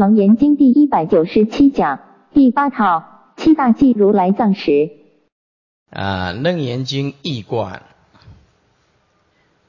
[0.00, 2.00] 楞严经第一百九十七讲
[2.32, 4.92] 第八套七大记如来藏时。
[5.90, 7.82] 啊，楞严经义观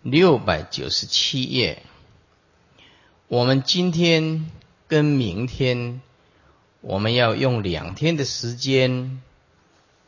[0.01, 1.83] 六百九十七页。
[3.27, 4.49] 我们今天
[4.87, 5.99] 跟明天，
[6.79, 9.21] 我们要用两天的时间，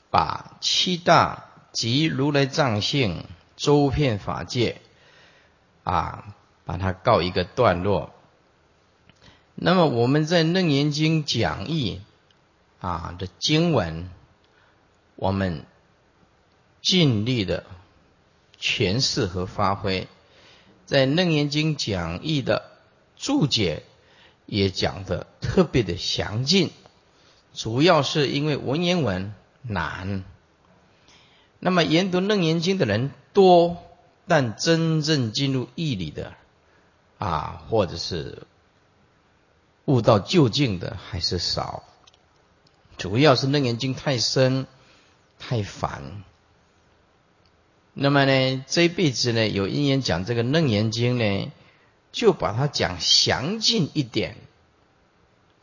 [0.10, 3.26] 把七大及如来藏性
[3.58, 4.78] 周遍法界
[5.84, 6.34] 啊，
[6.64, 8.14] 把它告一个段落。
[9.56, 12.02] 那么我们在《楞严经》讲义
[12.80, 14.10] 啊的经文，
[15.16, 15.64] 我们
[16.82, 17.64] 尽力的
[18.60, 20.08] 诠释和发挥，
[20.86, 22.72] 在《楞严经》讲义的
[23.16, 23.84] 注解
[24.48, 26.72] 也讲的特别的详尽，
[27.54, 30.24] 主要是因为文言文难，
[31.60, 33.78] 那么研读《楞严经》的人多，
[34.28, 36.34] 但真正进入义理的
[37.20, 38.48] 啊，或者是。
[39.86, 41.84] 悟到究竟的还是少，
[42.98, 44.66] 主要是楞严经太深
[45.40, 46.24] 太烦。
[47.94, 51.52] 那么呢，这一辈子呢，有因缘讲这个楞严经呢，
[52.14, 54.38] 就把它讲详尽一点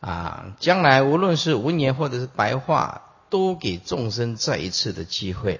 [0.01, 0.55] 啊。
[0.59, 5.59] 将来无论是文言或者是白话，都给众生再一次的机会。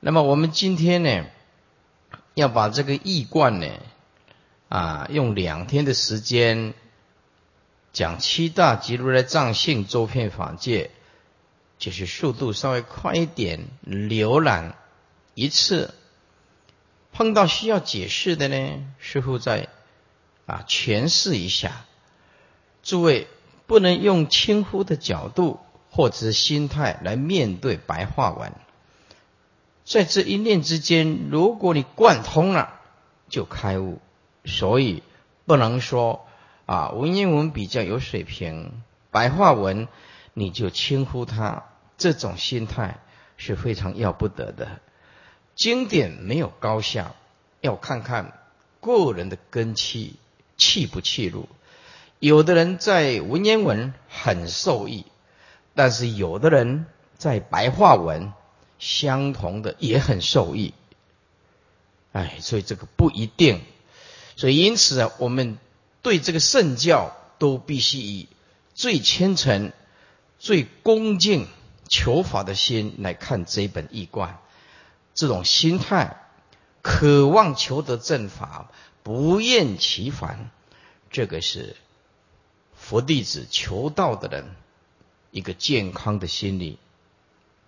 [0.00, 1.26] 那么我们今天呢，
[2.34, 3.68] 要把这个义观呢，
[4.68, 6.74] 啊，用两天的时间。
[7.96, 10.90] 讲七大即如来藏性周遍法界，
[11.78, 14.76] 就是速度稍微快一点，浏览
[15.32, 15.94] 一次。
[17.10, 19.68] 碰到需要解释的呢，师傅再
[20.44, 21.86] 啊诠释一下。
[22.82, 23.28] 诸位
[23.66, 25.58] 不能用轻忽的角度
[25.88, 28.52] 或者心态来面对白话文，
[29.86, 32.78] 在这一念之间，如果你贯通了，
[33.30, 34.02] 就开悟。
[34.44, 35.02] 所以
[35.46, 36.25] 不能说。
[36.66, 39.86] 啊，文言文比较有水平，白话文
[40.34, 41.62] 你就轻忽它，
[41.96, 42.98] 这种心态
[43.36, 44.80] 是非常要不得的。
[45.54, 47.14] 经典没有高下，
[47.60, 48.32] 要看看
[48.80, 50.16] 个人的根气
[50.56, 51.48] 气不气入。
[52.18, 55.06] 有的人在文言文很受益，
[55.76, 56.86] 但是有的人
[57.16, 58.32] 在白话文
[58.80, 60.74] 相同的也很受益。
[62.10, 63.60] 哎，所以这个不一定。
[64.34, 65.58] 所以因此啊，我们。
[66.06, 68.28] 对这个圣教都必须以
[68.76, 69.72] 最虔诚、
[70.38, 71.48] 最恭敬
[71.88, 74.38] 求法的心来看这一本易观，
[75.16, 76.22] 这种心态，
[76.80, 78.70] 渴望求得正法，
[79.02, 80.52] 不厌其烦，
[81.10, 81.74] 这个是
[82.76, 84.54] 佛弟子求道的人
[85.32, 86.78] 一个健康的心理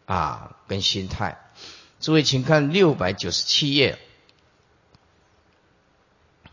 [0.06, 1.41] 啊，跟心态。
[1.98, 3.98] 诸位，请看六百九十七页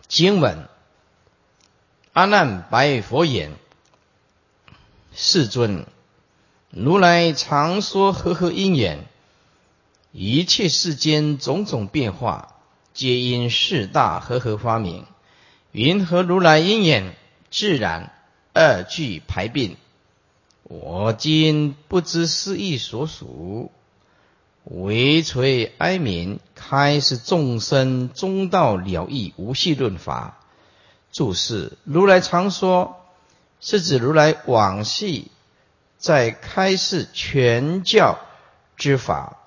[0.07, 0.68] 经文。
[2.16, 3.52] 阿难白佛言
[5.14, 5.86] ：“世尊，
[6.70, 9.06] 如来常说和合因缘，
[10.14, 12.56] 一切世间种种变化，
[12.94, 15.06] 皆因四大和合发明。
[15.74, 17.18] 云何如来因缘
[17.52, 18.14] 自然
[18.54, 19.75] 二俱排并？
[20.64, 23.74] 我今不知是意所属，
[24.64, 30.40] 唯垂哀悯，开示众生中道了义无系论法。”
[31.16, 33.02] 注释：如来常说，
[33.62, 35.31] 是指如来往昔
[35.98, 38.20] 在开示全教
[38.76, 39.38] 之法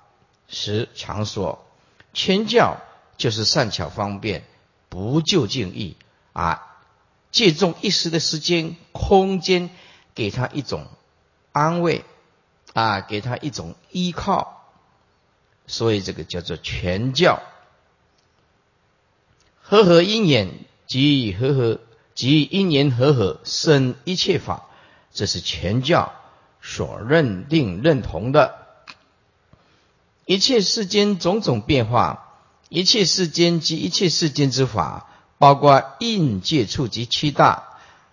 [0.47, 1.63] 时常说，
[2.11, 2.77] 全教
[3.17, 4.45] 就是善巧方便，
[4.89, 5.95] 不就近义
[6.33, 6.75] 啊，
[7.29, 9.69] 借重一时的时间、空间，
[10.15, 10.87] 给他一种
[11.51, 12.03] 安慰
[12.73, 14.63] 啊，给他一种依靠，
[15.67, 17.43] 所以这个叫做全教。
[19.61, 20.65] 和合因缘。
[20.89, 21.79] 即和合，
[22.15, 24.65] 即因缘和合生一切法，
[25.13, 26.11] 这是全教
[26.61, 28.55] 所认定认同的。
[30.25, 32.33] 一切世间种种变化，
[32.69, 37.65] 一切世间及一切世间之法，包括应界处及七大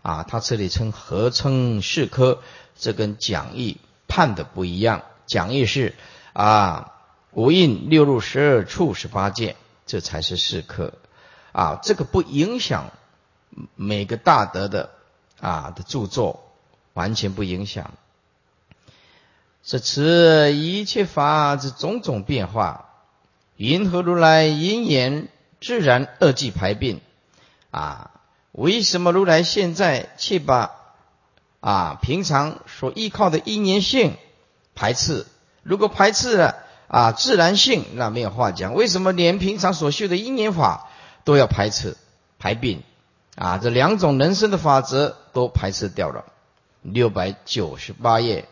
[0.03, 2.43] 啊，他这里称合称四科，
[2.79, 5.03] 这跟讲义判的不一样。
[5.27, 5.95] 讲义是
[6.35, 6.93] 啊，
[7.33, 9.57] 五印六入十二处十八界，
[9.87, 10.93] 这才是四科。
[11.57, 12.91] 啊，这个不影响
[13.77, 14.91] 每个大德的
[15.41, 16.45] 啊的著作，
[16.93, 17.95] 完全不影响。
[19.65, 22.91] 是此一切法之种种变化，
[23.57, 27.01] 云何如来因缘自然二际排并？
[27.71, 28.11] 啊，
[28.53, 30.73] 为什么如来现在却把
[31.61, 34.15] 啊平常所依靠的因缘性
[34.75, 35.25] 排斥？
[35.63, 36.57] 如果排斥了
[36.87, 38.75] 啊自然性，那没有话讲。
[38.75, 40.91] 为什么连平常所修的因缘法？
[41.27, 41.97] 都要排斥
[42.39, 42.85] 排并
[43.35, 46.25] 啊，这两种人生的法则都排斥掉了。
[46.83, 48.49] 六百九十八页，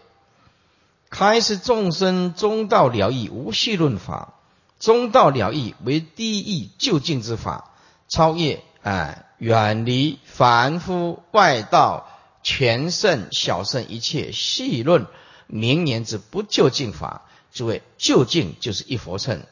[1.09, 4.35] 开始众生中道了义无序论法，
[4.81, 7.71] 中道了义为第一究竟之法，
[8.09, 12.09] 超越哎，远离凡夫外道、
[12.43, 15.07] 全圣小圣一切细论
[15.47, 17.23] 明言之不究竟法。
[17.53, 19.45] 诸位，究竟就是一佛乘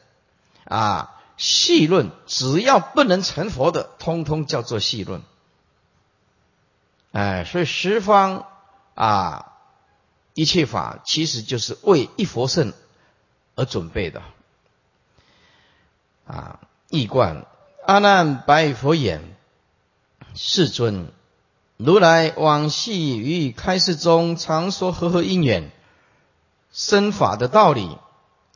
[0.65, 5.21] 啊，细论只要不能成佛的，通通叫做细论。
[7.11, 8.45] 哎，所以十方。
[8.95, 9.53] 啊，
[10.35, 12.73] 一切法其实就是为一佛圣
[13.55, 14.21] 而准备的。
[16.27, 16.59] 啊，
[16.89, 17.47] 易观
[17.87, 19.35] 阿难白佛言
[20.35, 21.11] ：“世尊，
[21.77, 25.71] 如来往昔于开示中常说和合因缘
[26.71, 27.97] 生法的道理，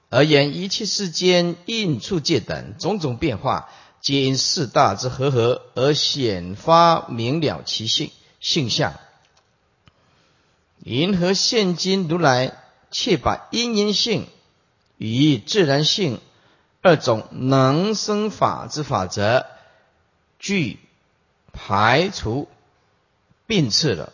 [0.10, 3.70] 而言一切世间应处界等种种变化，
[4.00, 8.94] 皆因四大之和合而显发明了其性性相。”
[10.84, 12.54] 银河现今如来，
[12.92, 14.28] 却把因缘性
[14.98, 16.22] 与自然性
[16.82, 19.46] 二种能生法之法则，
[20.40, 20.80] 具
[21.52, 22.48] 排除
[23.46, 24.14] 并斥了。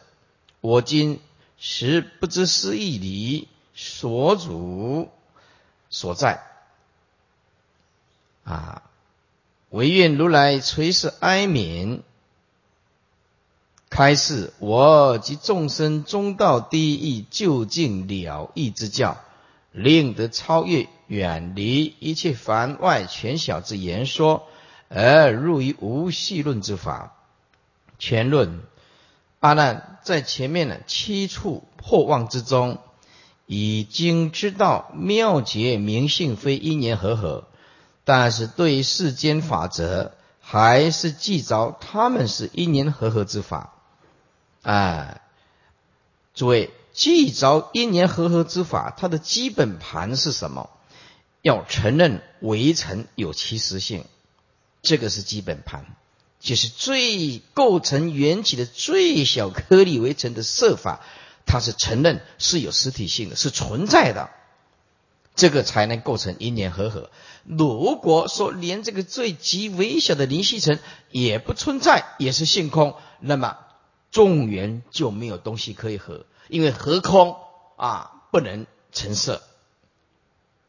[0.62, 1.20] 我今
[1.60, 5.10] 实不知思义理所主
[5.94, 6.42] 所在，
[8.44, 8.82] 啊，
[9.70, 12.02] 唯愿如来垂示哀悯。
[13.92, 19.18] 开示我及众生中道第一究竟了义之教，
[19.72, 24.48] 令得超越远离一切凡外权小之言说，
[24.90, 27.14] 而入于无系论之法。
[28.00, 28.64] 全论
[29.42, 32.80] 阿难在前面的七处破妄之中，
[33.46, 37.48] 已经知道妙觉明性非因缘和合，
[38.06, 43.74] 但是对于世间法则还是记着他们是因缘和合之法。
[44.62, 45.20] 啊，
[46.34, 50.70] 诸位，记着因缘和合之法，它的基本盘是什么？
[51.42, 54.06] 要承认围城有其实性，
[54.82, 55.86] 这个是基本盘，
[56.40, 61.02] 就是最构成缘起的最小颗粒围城的设法，
[61.46, 64.30] 它是承认是有实体性的，是存在的，
[65.36, 67.10] 这个才能构成因缘和合。
[67.44, 70.80] 如果说连这个最极微小的灵细层
[71.12, 73.58] 也不存在，也是性空，那么。
[74.12, 77.36] 众缘就没有东西可以合，因为合空
[77.78, 79.42] 啊不能成色。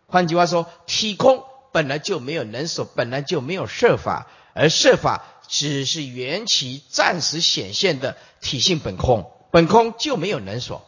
[0.07, 10.85] 换句话说，体空本来就没有能所，本来就没有设法，而设法只是缘起暂时显现的体性本空，本空就没有能所。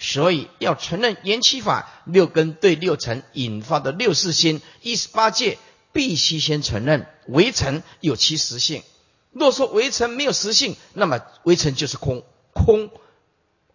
[0.00, 5.56] 所以要承认缘起法六根对六尘引发的六四心一十八界，
[5.92, 8.82] 必须先承认为尘有其实性。
[9.30, 12.90] 若说围城没有实性，那么围城就是空，空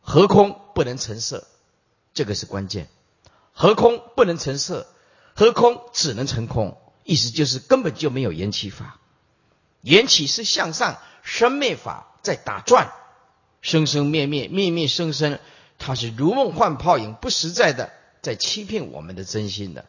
[0.01, 1.47] 何空不能成色，
[2.13, 2.89] 这个是关键。
[3.53, 4.87] 何空不能成色，
[5.35, 8.99] 何空只能成空，意思就是根本就没有缘起法。
[9.79, 12.91] 缘起是向上生灭法在打转，
[13.63, 15.39] 生生灭灭，灭灭生生，
[15.79, 19.85] 它是如梦幻泡影，不实在的，在欺骗我们的真心的。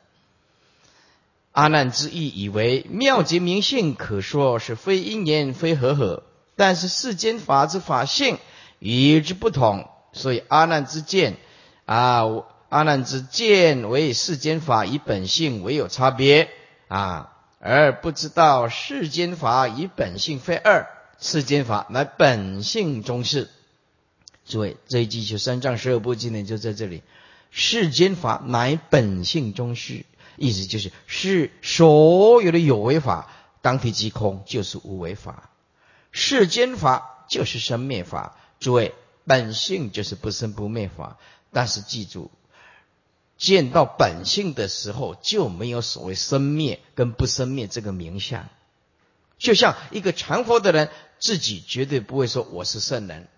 [1.51, 6.23] 阿难之意以为妙极明性，可说是非因缘非和合，
[6.55, 8.39] 但是世间法之法性
[8.79, 11.37] 与之不同，所以阿难之见
[11.85, 12.23] 啊，
[12.69, 16.49] 阿难之见为世间法与本性唯有差别
[16.87, 20.89] 啊，而不知道世间法与本性非二，
[21.19, 23.51] 世间法乃本性中是。
[24.45, 27.03] 诸位，这一句就三藏十二部经典就在这里，
[27.51, 30.07] 世间法乃本性中虚。
[30.37, 33.31] 意思就是，是所有的有为法，
[33.63, 35.49] 当体即空，就是无为法；
[36.11, 38.37] 世间法就是生灭法。
[38.59, 41.19] 诸位，本性就是不生不灭法。
[41.53, 42.33] 但是记住，
[43.39, 48.49] 见到本性的时候，就没有所谓生灭跟不生灭这个名相。
[49.39, 53.29] 就像一个成佛的人，自己绝对不会说我是圣人，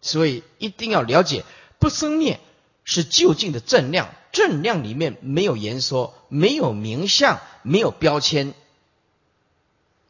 [0.00, 1.44] 所以一定要了解
[1.78, 2.40] 不生灭。
[2.88, 8.54] 是究竟的正量，正量里面没有言说，没有名相，没有标签，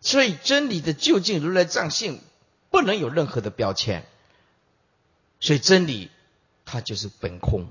[0.02, 2.20] 所以真理的究竟如来藏性
[2.68, 4.04] 不能有任何的标签，
[5.40, 6.10] 所以真理
[6.66, 7.66] 它就是本空，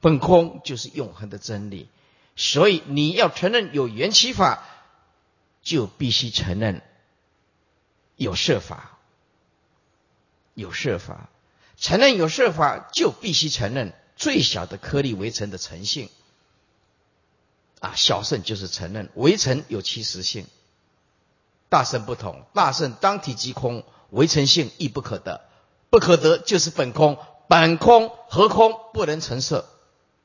[0.00, 1.88] 本空就是永恒的真理，
[2.36, 4.62] 所以你要承认有缘起法，
[5.64, 6.80] 就必须承认
[8.14, 9.00] 有设法，
[10.54, 11.28] 有设法，
[11.76, 13.94] 承认有设法，就必须承认。
[14.14, 16.08] 最小的颗粒为成的成性
[17.80, 20.46] 啊，小圣就是承认围成有其实性，
[21.68, 25.40] 大圣不同，大圣当体即空，围成性亦不可得，
[25.90, 27.18] 不可得就是本空，
[27.48, 29.68] 本空何空不能成色，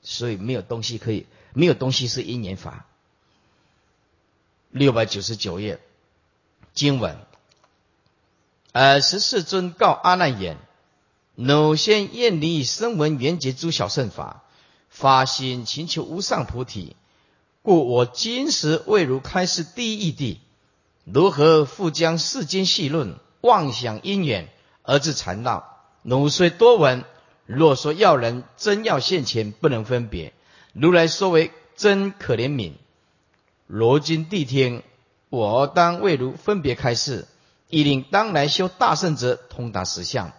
[0.03, 2.85] 所以没有东西可以，没有东西是因缘法。
[4.69, 5.79] 六百九十九页
[6.73, 7.17] 经文，
[8.77, 10.59] 呃十四尊告阿难言：
[11.33, 14.43] 汝先厌离声闻缘觉诸小圣法，
[14.87, 16.95] 发心勤求无上菩提，
[17.63, 20.37] 故我今时为如开示第一义谛，
[21.11, 24.47] 如何复将世间细论妄想因缘
[24.83, 25.79] 而致缠绕？
[26.03, 27.03] 奴虽多闻，
[27.47, 30.33] 若说要人真要现前，不能分别。
[30.73, 32.73] 如来说为真可怜悯。
[33.65, 34.83] 罗经谛听，
[35.31, 37.27] 我当为如分别开示，
[37.69, 40.31] 以令当来修大圣者通达实相。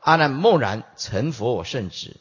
[0.00, 2.16] 阿难默然成佛圣旨。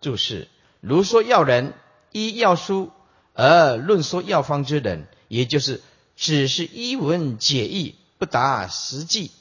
[0.00, 0.48] 注释：
[0.80, 1.74] 如说要人
[2.12, 2.92] 依要书
[3.32, 5.82] 而论说药方之人，也就是
[6.14, 9.32] 只是一文解义，不达实际。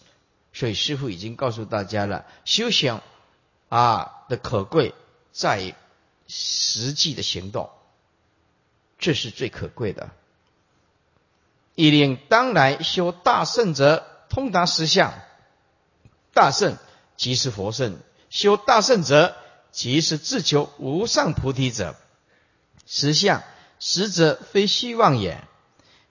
[0.53, 3.01] 所以师父已经告诉大家了，修行
[3.69, 4.95] 啊的可贵
[5.31, 5.75] 在
[6.27, 7.69] 实际的行动，
[8.97, 10.09] 这是最可贵的。
[11.75, 15.13] 以令当来修大圣者通达实相，
[16.33, 16.77] 大圣
[17.17, 17.99] 即是佛圣，
[18.31, 19.35] 修大圣者
[19.71, 21.95] 即是自求无上菩提者。
[22.87, 23.43] 实相
[23.79, 25.43] 实则非虚妄也，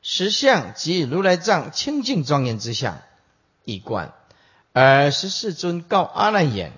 [0.02, 3.02] 实相即如来藏清净庄严之相，
[3.64, 4.14] 一观。
[4.72, 6.70] 而十世尊告阿难言：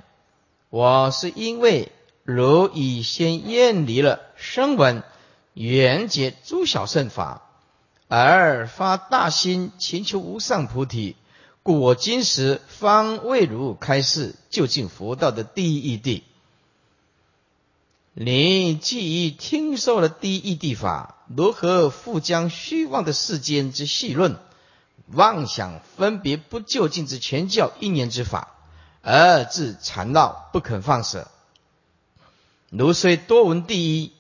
[0.71, 5.03] 我是因为如已先厌离了声闻
[5.53, 7.43] 缘觉诸小圣法。
[8.09, 11.17] 而发大心，勤求无上菩提，
[11.65, 16.23] 故我今时方为如开示究竟佛道的第一义谛。
[18.13, 24.37] 你既已听受了第一义谛法，如何复将虚妄的世间之细论、
[25.07, 28.55] 妄想分别不究竟之全教因缘之法，
[29.01, 31.29] 而自缠绕不肯放舍？
[32.69, 34.13] 如虽多闻第一，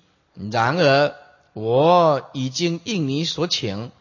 [0.50, 1.14] 然而。
[1.52, 3.92] 我已经应你所请，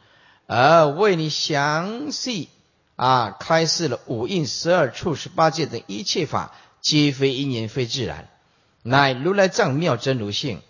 [0.48, 2.50] 而为你详细
[2.96, 8.30] 啊开示了五印十二处十八界等一切法，皆非因缘非自然，
[8.82, 10.62] 乃如来藏妙真如性。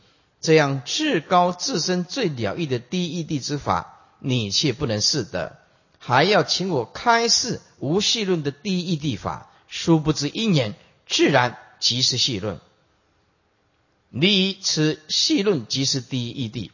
[0.41, 5.57] 这样至高至深最了义的第一义谛之法，你却不能视得，
[5.99, 10.75] 还要请我开示无细论的第一义谛法，殊不知因缘
[11.07, 12.59] 自然即是细论。
[14.09, 16.71] 你此细论即是第一义谛。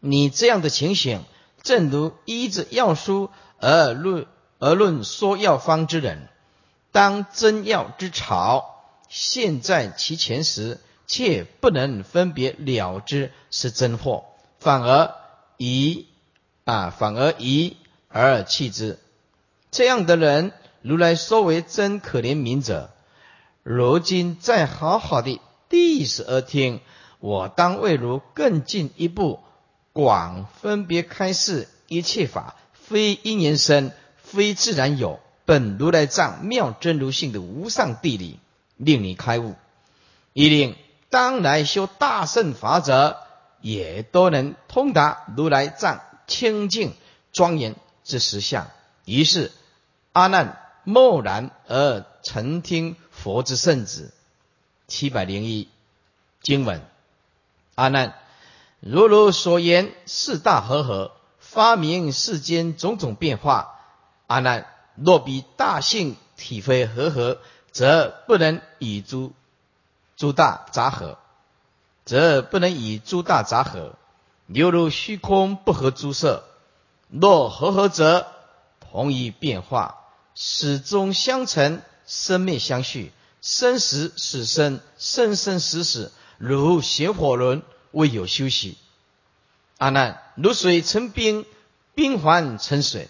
[0.00, 1.22] 你这样的情形，
[1.62, 4.26] 正如依着要书而论
[4.62, 6.28] 而论说药方之人，
[6.92, 10.78] 当真药之草现在其前时，
[11.08, 14.24] 却不能分别了之是真货，
[14.60, 15.16] 反而
[15.56, 16.06] 疑
[16.64, 17.76] 啊，反而疑
[18.06, 19.00] 而弃之。
[19.72, 22.90] 这样的人，如来说为真可怜悯者。
[23.64, 26.80] 如今再好好的第十二听，
[27.18, 29.40] 我当为如更进一步，
[29.92, 33.90] 广分别开示一切法，非因缘生，
[34.32, 38.38] 非自然有，本如来藏妙真如性的无上地理，
[38.76, 39.54] 令你开悟，
[40.32, 40.76] 一令
[41.10, 43.18] 当来修大圣法者，
[43.60, 46.94] 也都能通达如来藏清净
[47.32, 48.68] 庄严之实相。
[49.04, 49.52] 于是
[50.12, 52.96] 阿难默然而沉听。
[53.12, 54.10] 佛之圣旨，
[54.88, 55.68] 七百零一
[56.40, 56.82] 经文。
[57.76, 58.14] 阿难，
[58.80, 63.81] 如如所言，四大和合，发明世间种种变化。
[64.32, 67.38] 阿难，若彼大性体非和合，
[67.70, 69.34] 则不能以诸
[70.16, 71.18] 诸大杂合，
[72.06, 73.94] 则不能以诸大杂合。
[74.46, 76.44] 犹如虚空不合诸色，
[77.10, 78.26] 若和合则
[78.80, 79.98] 同一变化，
[80.34, 81.82] 始终相成。
[82.04, 88.76] 生灭相续，生死死生，生生死死，如血火轮，未有休息。
[89.78, 91.46] 阿难，如水成冰，
[91.94, 93.08] 冰还成水。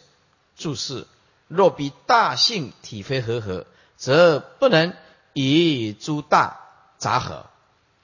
[0.57, 1.07] 注释：
[1.54, 3.66] 若比大性体非和合，
[3.97, 4.94] 则不能
[5.32, 6.61] 以诸大
[6.99, 7.47] 杂合。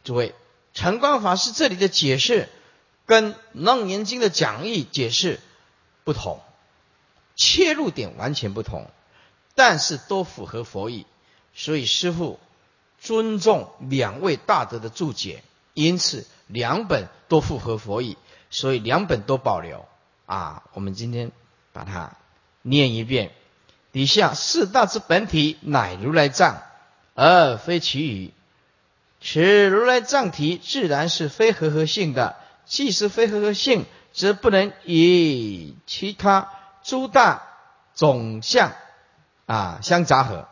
[0.05, 0.35] 诸位，
[0.75, 2.49] 澄光法师这里的解释，
[3.07, 5.41] 跟《楞严经》的讲义解释
[6.05, 6.41] 不同，
[7.37, 8.91] 切入点完全不同。
[9.55, 11.05] 但是都符合佛意，
[11.53, 12.39] 所以师父
[13.01, 15.43] 尊重两位大德的注解，
[15.75, 18.17] 因此两本都符合佛意，
[18.51, 19.85] 所以两本都保留。
[20.27, 21.33] 啊，我们今天
[21.73, 22.17] 把它
[22.69, 23.33] 念一遍。
[23.91, 26.63] 底下四大之本体乃如来藏，
[27.15, 28.33] 而非其余。
[29.21, 37.43] 此如来藏体自然是非合合性的，既是非合合性，则不能以其他诸大
[37.95, 38.73] 总相。
[39.47, 40.47] 啊，相杂合，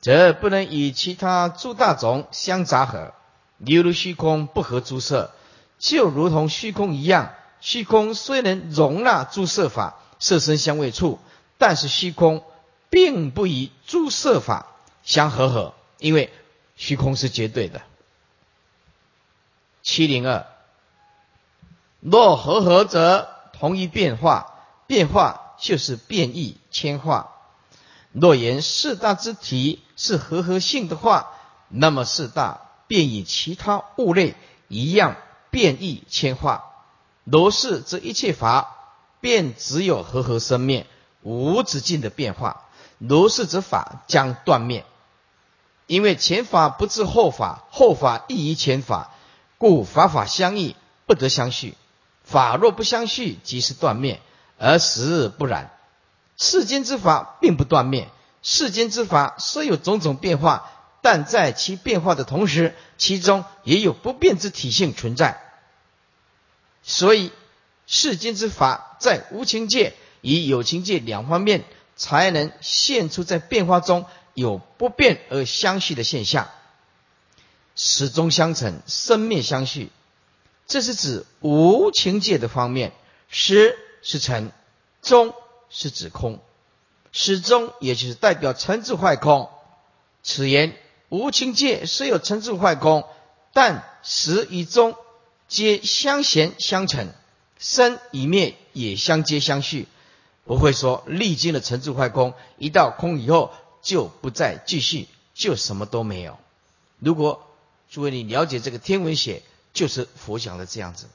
[0.00, 3.14] 则不能与其他诸大种相杂合。
[3.58, 5.32] 犹如虚空不合诸色，
[5.78, 7.30] 就如同虚空一样。
[7.60, 11.18] 虚空虽能容纳诸色法，色身相位处，
[11.58, 12.42] 但是虚空
[12.88, 14.66] 并不与诸色法
[15.02, 16.32] 相合合，因为
[16.76, 17.82] 虚空是绝对的。
[19.82, 20.46] 七零二，
[22.00, 24.54] 若合合则同一变化，
[24.86, 27.32] 变化就是变异迁化。
[28.12, 31.32] 若言四大之体是合合性的话，
[31.68, 32.66] 那么四大。
[32.86, 34.34] 便与其他物类
[34.66, 35.14] 一样
[35.52, 36.69] 变异迁化，
[37.24, 38.76] 如是这一切法
[39.20, 40.86] 便只有和合生灭，
[41.22, 42.62] 无止境的变化。
[42.98, 44.84] 如是之法将断灭，
[45.86, 49.14] 因为前法不知后法，后法异于前法，
[49.58, 51.74] 故法法相异，不得相续。
[52.24, 54.20] 法若不相续，即是断灭，
[54.58, 55.70] 而实不然。
[56.36, 58.08] 世间之法并不断灭，
[58.42, 60.70] 世间之法虽有种种变化。
[61.02, 65.40] 但在其变化的同时，其中也有不变之体性存在。
[66.82, 67.32] 所以
[67.86, 71.64] 世间之法在无情界与有情界两方面，
[71.96, 76.48] 才能现出在变化中有不变而相续的现象，
[77.74, 79.90] 始终相承，生灭相续。
[80.66, 82.92] 这是指无情界的方面，
[83.28, 84.52] 始是成，
[85.02, 85.34] 终
[85.68, 86.40] 是指空，
[87.12, 89.48] 始终也就是代表成住坏空。
[90.22, 90.76] 此言。
[91.08, 93.04] 无情界虽有成住坏空，
[93.52, 94.94] 但始与终
[95.50, 97.12] 皆相衔相成，
[97.58, 99.88] 生与灭也相接相续，
[100.44, 103.52] 不会说历经了成住坏空，一到空以后
[103.82, 106.38] 就不再继续，就什么都没有。
[107.00, 107.48] 如果
[107.90, 109.42] 诸位你了解这个天文学，
[109.74, 111.08] 就是佛讲的这样子，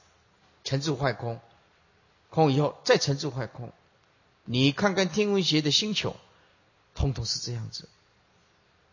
[0.64, 1.40] 成住坏空，
[2.28, 3.72] 空以后再成住坏空，
[4.44, 6.14] 你看看天文学的星球，
[6.94, 7.88] 通通是这样子。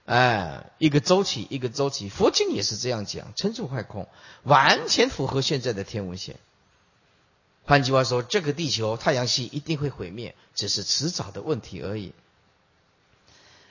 [0.06, 4.10] 哎，一个周期，一个周期，佛经也是这样讲，成住坏空，
[4.44, 6.36] 完全符合现在的天文学。
[7.64, 12.12] 换句话说，这个地球太阳系一定会毁灭，只是迟早的问题而已。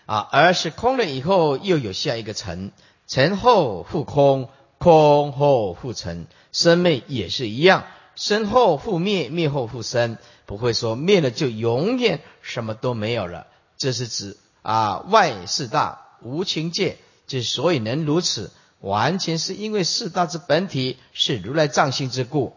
[0.07, 2.73] 啊，而是空了以后，又有下一个成，
[3.07, 7.85] 成后复空，空后复成，生灭也是一样，
[8.17, 10.17] 生后复灭，灭后复生，
[10.47, 13.47] 不会说灭了就永远什么都没有了。
[13.77, 15.99] 这是指啊，外四大。
[16.25, 22.55] 无情界之所以能如此，完全是因为四大之本体是如来藏性之故。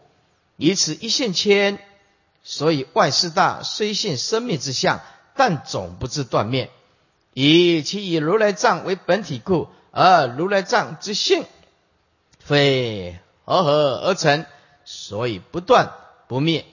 [0.56, 1.78] 以此一线牵，
[2.42, 5.00] 所以外四大虽现生灭之相，
[5.34, 6.70] 但总不至断灭。
[7.34, 11.44] 以其以如来藏为本体故，而如来藏之性
[12.38, 14.46] 非合合而成，
[14.84, 15.92] 所以不断
[16.28, 16.64] 不灭。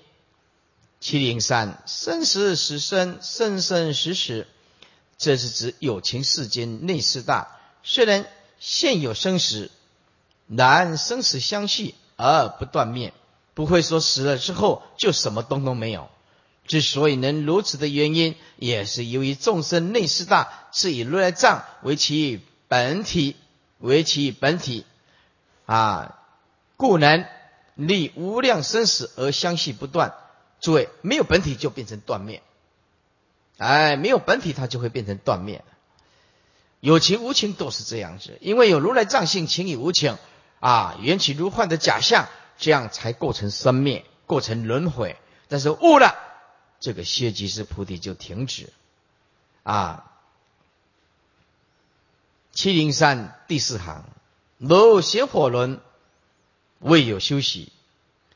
[1.01, 4.47] 七零三生死死生，生生死死。
[5.17, 8.25] 这是指有情世间内四大，虽然
[8.59, 9.71] 现有生死，
[10.47, 13.13] 然生死相续而不断灭，
[13.53, 16.09] 不会说死了之后就什么东东没有。
[16.65, 23.35] 之所以能如此的原因，也是由于众生内四大是以如来藏为其本体，
[23.79, 24.85] 为其本体
[25.65, 26.17] 啊，
[26.77, 27.25] 故能
[27.75, 30.13] 历无量生死而相续不断。
[30.61, 32.41] 诸位，没有本体就变成断灭。
[33.63, 35.63] 哎，没有本体，它就会变成断灭。
[36.81, 40.17] 有情无情都是这样子，因为有如来藏性，情与无情
[40.59, 45.15] 啊，缘起如幻的假象，这样才构成生灭，构成轮回。
[45.47, 46.13] 但是悟了，
[46.81, 48.73] 这个歇即是菩提就停止
[49.63, 50.11] 啊。
[52.51, 54.03] 七零三第四行，
[54.57, 55.79] 如邪火轮
[56.79, 57.71] 未有休息，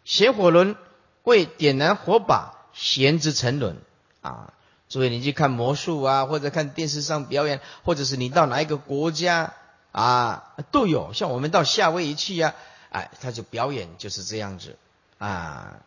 [0.06, 0.78] 邪火轮
[1.24, 3.82] 为点燃火把，闲之沉沦
[4.22, 4.54] 啊。
[4.90, 9.54] 所以你去看魔术啊，或者看电视上表演，或者是你到哪一个国家
[9.92, 11.12] 啊，都有。
[11.12, 12.56] 像我们到夏威夷去呀，
[12.90, 14.78] 哎，他就表演就是这样子
[15.18, 15.80] 啊。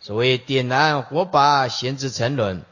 [0.00, 2.64] 所谓点燃火把，闲之沉沦。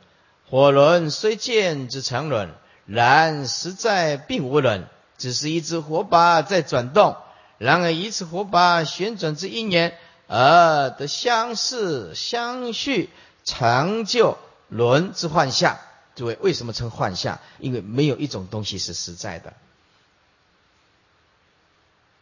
[0.51, 2.55] 火轮虽见之沉沦，
[2.87, 7.17] 然实在并无轮，只是一只火把在转动。
[7.59, 9.97] 然而一次火把旋转之一年。
[10.27, 13.11] 而得相似相续，
[13.45, 15.79] 成就轮之幻象。
[16.17, 17.41] 诸位，为什么称幻象？
[17.59, 19.53] 因为没有一种东西是实在的。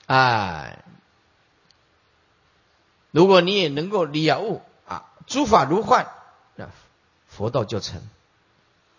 [0.07, 0.83] 哎，
[3.11, 6.09] 如果你也能够了悟啊，诸法如幻，
[6.57, 6.71] 那
[7.29, 8.03] 佛道就成。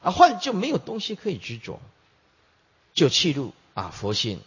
[0.01, 1.79] 啊，幻就没有东西可以执着，
[2.93, 4.41] 就弃入啊佛性。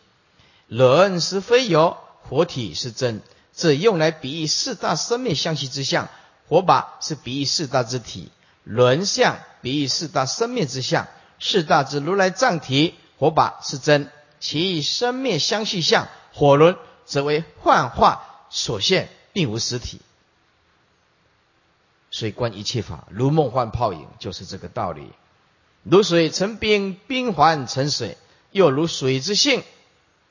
[0.69, 3.21] 轮是非有，活体是真。
[3.57, 6.09] 这用来比喻四大生命相续之相，
[6.47, 8.31] 火把是比喻四大之体，
[8.62, 11.09] 轮相比喻四大生命之相，
[11.40, 20.03] 四大之如来藏体火把是真，其生灭相续相火轮则为幻化所现，并无实体。
[22.11, 25.11] 所以观一切法如梦幻泡影，就是这个道理。
[25.83, 28.19] 如水成冰，冰还成水，
[28.51, 29.62] 又如水之性。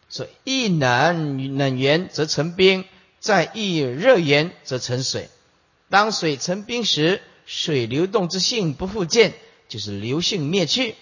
[0.10, 2.86] 所以一冷冷源则成冰，
[3.26, 5.32] 在遇热源则成水。
[5.90, 9.34] 当水成冰时，水流动之性不复见，
[9.68, 10.94] 就是流性灭去。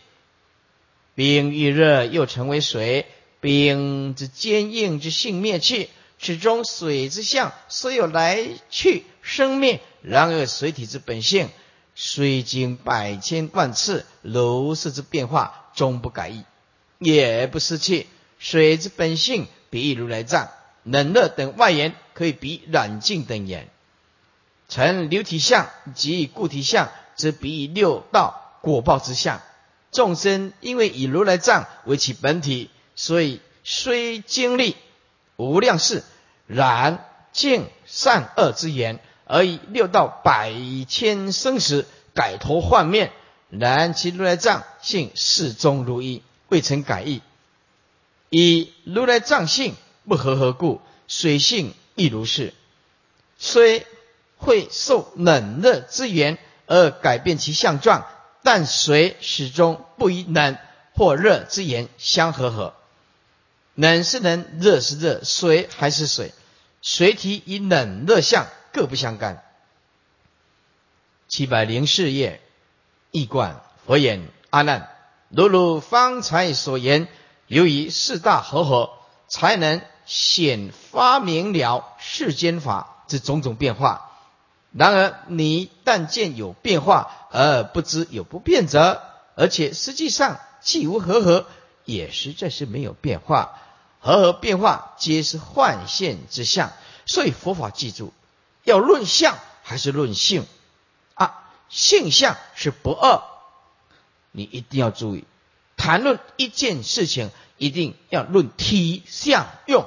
[1.16, 3.08] 冰遇热又成为水，
[3.42, 11.50] 冰之坚硬之性灭去，始终水之相虽有来去生灭，然而水体之本性，
[11.94, 16.46] 虽经百千万次如是之变化，终不改易，
[17.00, 18.08] 也不失去。
[18.40, 20.50] 水之本性，比喻如来藏，
[20.84, 23.70] 冷热等外缘，可以比染净等言。
[24.70, 29.42] 成流体相及固体相，则比以六道果报之相。
[29.92, 34.76] 众生因为以如来藏为其本体，所以虽经历
[35.36, 36.04] 无量世
[36.48, 40.52] 染净善恶之言，而以六道百
[40.88, 43.12] 千生死改头换面，
[43.50, 47.22] 然其如来藏性始终如一，未曾改易。
[48.30, 49.76] 以如来藏性
[50.08, 52.54] 不合何故，水性亦如是，
[53.38, 53.86] 虽。
[54.36, 58.06] 会受冷热之缘而改变其相状，
[58.44, 60.58] 但水始终不与冷
[60.96, 62.74] 或热之缘相合合。
[63.74, 66.34] 冷是冷，热是热，水还是水，
[66.82, 69.42] 水体与冷热相各不相干。
[71.30, 72.42] 七百零四页，
[73.12, 74.90] 易观佛言：阿难，
[75.30, 77.08] 如如方才所言，
[77.48, 78.92] 由于四大合合，
[79.30, 84.10] 才能显发明了世间法之种种变化。
[84.72, 89.04] 然而，你但见有变化，而不知有不变者，
[89.36, 91.46] 而且实际上既无合合，
[91.86, 93.60] 也实在是没有变化。
[94.00, 96.72] 合合变化，皆是幻现之相。
[97.06, 98.14] 所以佛法记住，
[98.64, 100.46] 要论相还是论性
[101.14, 101.44] 啊？
[101.70, 103.22] 性相是不二，
[104.32, 105.26] 你一定要注意。
[105.78, 109.86] 谈论一件事情，一定要论体相用，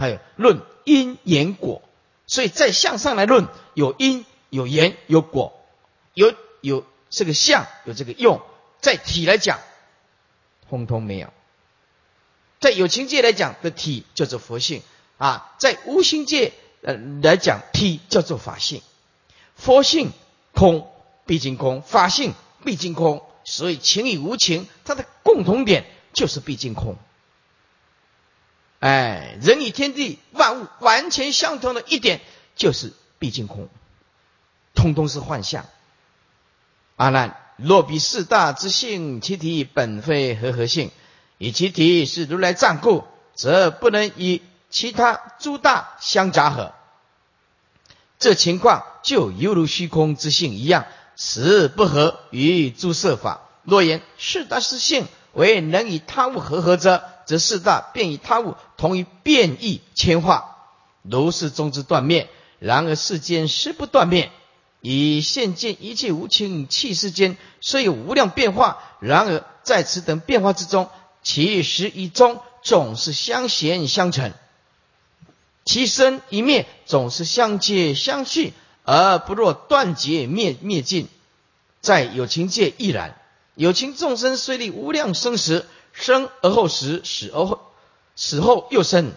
[0.00, 1.82] 还有论因缘果。
[2.26, 5.60] 所以在相上来论，有因有缘有果，
[6.14, 6.32] 有
[6.62, 8.40] 有这个相有这个用，
[8.80, 9.58] 在体来讲，
[10.68, 11.32] 通通没有。
[12.60, 14.82] 在有情界来讲的体叫做佛性
[15.18, 18.80] 啊，在无形界呃来讲体叫做法性。
[19.56, 20.12] 佛性
[20.52, 20.90] 空
[21.26, 22.32] 毕竟空，法性
[22.64, 26.96] 毕竟空，所以情与无情它的共同点就是毕竟空。
[28.80, 32.20] 哎，人与天地万物完全相同的一点，
[32.56, 33.68] 就是毕竟空，
[34.74, 35.66] 通通是幻象。
[36.96, 40.90] 阿难，若比四大之性，其体本非和合性，
[41.36, 44.40] 以其体是如来藏故，则不能与
[44.70, 46.72] 其他诸大相杂合。
[48.18, 53.42] 这情况就犹如虚空之性一样，实不合于诸色法。
[53.64, 60.56] 若言四大之性为能与他物合合者，则四大便与他物同于变异迁化，
[61.02, 62.28] 如是中之断灭。
[62.58, 64.32] 然而世间实不断灭，
[64.80, 70.88] 以现见一切无情气世间虽有无量变化，然而在此等变化之中，
[71.22, 74.32] 其实一终总是相衔相成，
[75.64, 81.06] 其生一灭总是相接相续，而不若断绝灭灭尽。
[81.80, 83.16] 在有情界亦然，
[83.54, 85.68] 有情众生虽历无量生死。
[85.92, 87.60] 生而后死，死而后
[88.16, 89.12] 死后又生，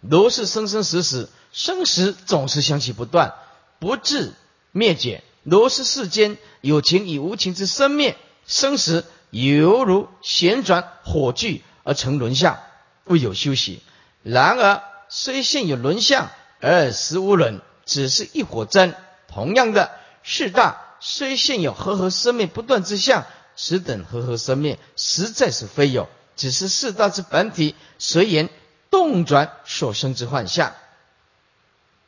[0.00, 3.34] 如是生生死死，生死总是相续不断，
[3.78, 4.32] 不至
[4.72, 5.22] 灭绝。
[5.44, 12.58] 如是世间有情与无情之生灭，生死犹如旋转火炬而成轮相，
[13.04, 13.82] 未有休息。
[14.22, 18.94] 然而虽现有轮相，而实无轮，只是一火针。
[19.26, 19.90] 同样的，
[20.22, 23.24] 四大虽现有和合生灭不断之相，
[23.56, 26.08] 此等和合生灭，实在是非有。
[26.38, 28.48] 只是四大之本体随缘
[28.90, 30.74] 动转所生之幻象。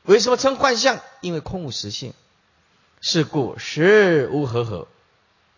[0.05, 1.01] 为什么称幻象？
[1.21, 2.15] 因为空无实性，
[3.03, 4.89] 是故实无合合，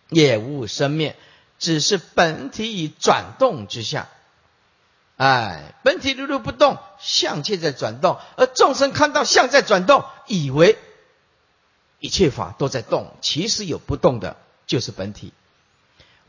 [0.09, 1.17] 也无生灭，
[1.61, 4.09] 只是本体以转动之相。
[5.17, 10.77] 哎，本体如如不动，相却在转动，而众生看到相在转动，以为
[12.01, 15.33] 一切法都在动，其实有不动的，就是本体。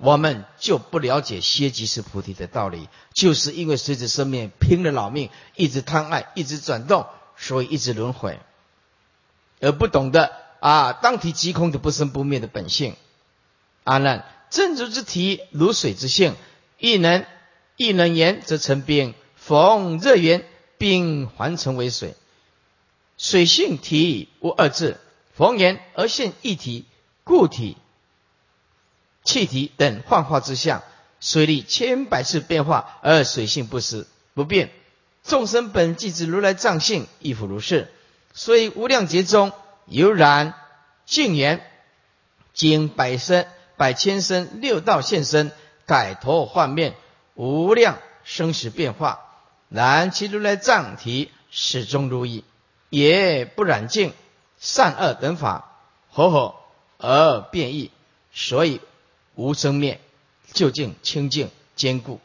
[0.04, 8.38] 我们就不了解歇即是菩提的道理，就是因为随着生命拼了老命，一直贪爱，一直转动，所以一直轮回，
[9.62, 12.98] 而不懂得啊，当体即空的不生不灭的本性。
[13.86, 16.36] 阿难，正如之体，如水之性，
[16.80, 17.26] 亦能
[17.78, 19.16] 亦能言，则成冰。
[19.38, 20.46] 逢热源，
[20.78, 22.16] 冰还成为水。
[23.18, 24.98] 水性体无二致，
[25.34, 26.84] 逢言而现一体，
[27.24, 27.78] 固体、
[29.23, 30.83] 气体等幻化之相，
[31.19, 34.71] 水力千百次变化，而水性不死不变。
[35.23, 37.91] 众生本即之如来藏性，亦复如是。
[38.33, 39.53] 所以无量劫中，
[39.86, 40.53] 有染
[41.05, 41.65] 净言，
[42.53, 43.45] 经百生、
[43.77, 45.51] 百千生、六道现身，
[45.86, 46.95] 改头换面，
[47.36, 49.21] 无量生死变化。
[49.69, 52.43] 然其如来藏体始终如一，
[52.89, 54.13] 也不染净
[54.57, 55.79] 善恶等法，
[56.12, 56.55] 合合
[56.97, 57.91] 而变异，
[58.33, 58.81] 所以
[59.36, 60.00] 无生灭，
[60.52, 62.19] 究竟清净坚固。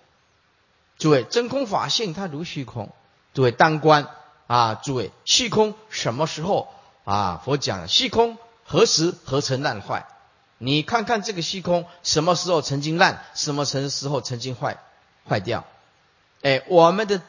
[0.98, 2.92] 诸位真空法性，它如虚空。
[3.34, 4.08] 诸位当观
[4.46, 6.72] 啊，诸位虚空什么时候
[7.04, 7.40] 啊？
[7.44, 10.06] 佛讲虚空何时何曾烂坏？
[10.58, 14.78] 你看看这个虚空什么时候曾经烂，什么时时候曾经坏
[15.28, 15.64] 坏掉？
[16.42, 17.22] 哎，我们的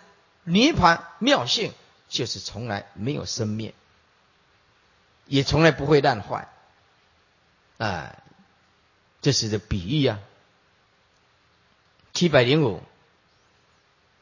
[0.44, 1.74] 涅盘妙性
[2.08, 3.76] 就是从来没有生灭，
[5.28, 6.48] 也从来不会烂坏。
[7.78, 8.16] 啊，
[9.22, 10.20] 这是个比喻啊。
[12.14, 12.82] 七百零五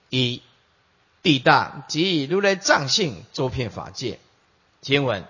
[0.10, 0.42] 一。
[1.24, 4.18] 地大即如来藏性周遍法界。
[4.80, 5.28] 经文：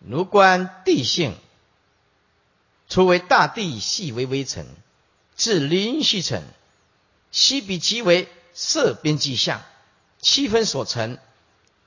[0.00, 1.34] 如观地性，
[2.90, 4.66] 初为大地，细为微尘，
[5.36, 6.42] 至灵虚尘，
[7.30, 9.62] 悉比其为色边际相，
[10.18, 11.16] 七分所成，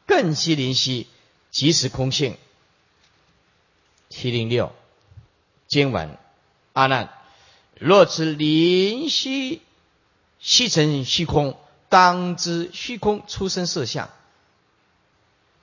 [0.07, 1.05] 更悉灵虚，
[1.51, 2.37] 即是空性。
[4.09, 4.73] 七零六
[5.67, 6.17] 经文：
[6.73, 7.09] 阿难，
[7.79, 9.61] 若此灵虚
[10.39, 11.57] 虚成虚空。
[11.89, 14.09] 当知虚空出生色相。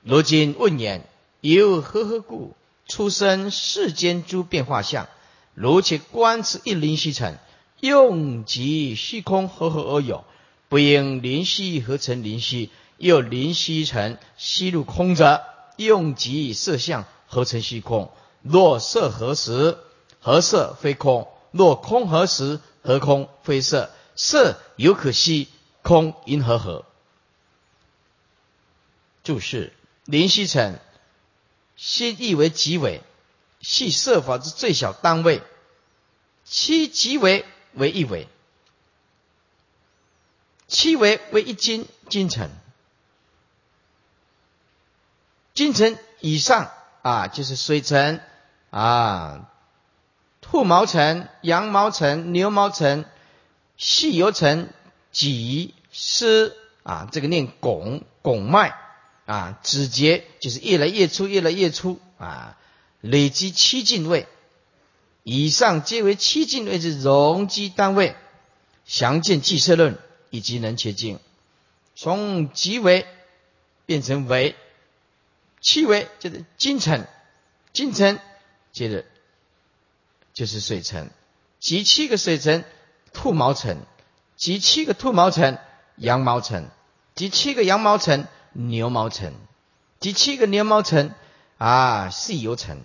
[0.04, 1.04] 如今问言：
[1.40, 2.54] 由何何故
[2.86, 5.08] 出生世间诸变化相？
[5.54, 7.36] 如且观此一灵虚尘，
[7.80, 10.24] 用即虚空何何而有？
[10.68, 15.42] 不应灵虚合成灵虚，又灵虚成吸入空者，
[15.76, 18.12] 用即色相合成虚空。
[18.42, 19.76] 若色何时？
[20.20, 21.28] 何色非空？
[21.50, 22.60] 若空何时？
[22.82, 23.90] 何空非色？
[24.16, 25.48] 色犹可吸。
[25.82, 26.84] 空因何合？
[29.24, 29.72] 注释：
[30.04, 30.78] 灵虚尘，
[31.74, 33.02] 心意为极微，
[33.60, 35.42] 系色法之最小单位。
[36.44, 38.28] 七极微为一微，
[40.68, 42.50] 七微为一斤金尘。
[45.54, 46.70] 金尘以上
[47.02, 48.20] 啊，就是水尘
[48.70, 49.50] 啊，
[50.50, 53.04] 兔毛尘、羊毛尘、牛毛尘、
[53.76, 54.68] 细油尘。
[55.12, 58.76] 脊丝啊，这个念拱拱脉
[59.26, 62.56] 啊，指节就是越来越粗，越来越粗啊，
[63.00, 64.28] 累积七进位
[65.24, 68.14] 以上，皆为七进位之容积单位。
[68.84, 69.94] 详见《计色论》
[70.30, 71.16] 以及《能切经》，
[71.96, 73.04] 从极为
[73.86, 74.54] 变成为
[75.60, 77.08] 七为，就是金尘，
[77.72, 78.20] 金尘
[78.72, 79.04] 接着
[80.40, 81.10] 就是水尘，
[81.58, 82.64] 集七个水尘，
[83.12, 83.76] 兔毛尘。
[84.38, 85.58] 集七个兔毛层、
[85.96, 86.70] 羊毛层，
[87.14, 89.34] 及七个羊毛层、牛毛层，
[89.98, 91.12] 及七个牛毛层
[91.58, 92.80] 啊，细油层，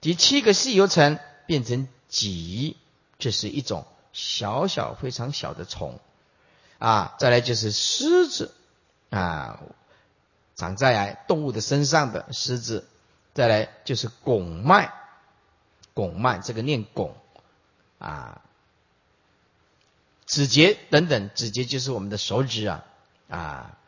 [0.00, 2.76] 及七个细油层变成几，
[3.20, 6.00] 这是一种小小非常小的虫
[6.80, 7.14] 啊。
[7.20, 8.52] 再来就是虱子
[9.10, 9.60] 啊，
[10.56, 12.88] 长在动物的身上的虱子。
[13.32, 14.92] 再来就是拱脉，
[15.94, 17.16] 拱脉这个念拱
[17.98, 18.42] 啊。
[20.26, 22.84] 指节等等，指节就是我们的手指啊
[23.28, 23.78] 啊！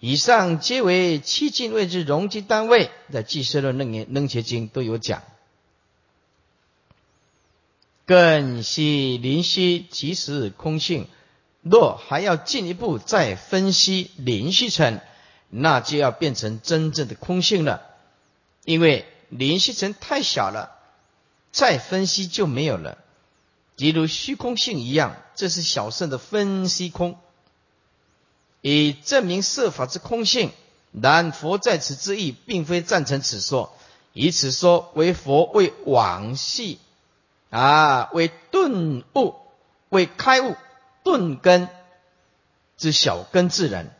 [0.00, 5.22] 以上皆为七进位之容积单位，在《记色论》楞严楞伽经都有讲。
[8.06, 11.08] 更悉灵虚即实空性，
[11.62, 15.00] 若还要进一步再分析灵虚层，
[15.50, 17.82] 那就要变成真正的空性了。
[18.64, 20.78] 因为灵虚层太小了，
[21.54, 22.98] 再分析就没有了。
[23.76, 27.16] 即如虚空性一样，这是小圣的分析空，
[28.60, 30.50] 以证明色法之空性。
[30.90, 33.72] 然佛在此之意，并非赞成此说，
[34.12, 36.80] 以此说为佛为往昔
[37.50, 39.36] 啊，为顿悟、
[39.90, 40.56] 为开悟、
[41.04, 41.68] 顿根
[42.76, 43.92] 之小根之人，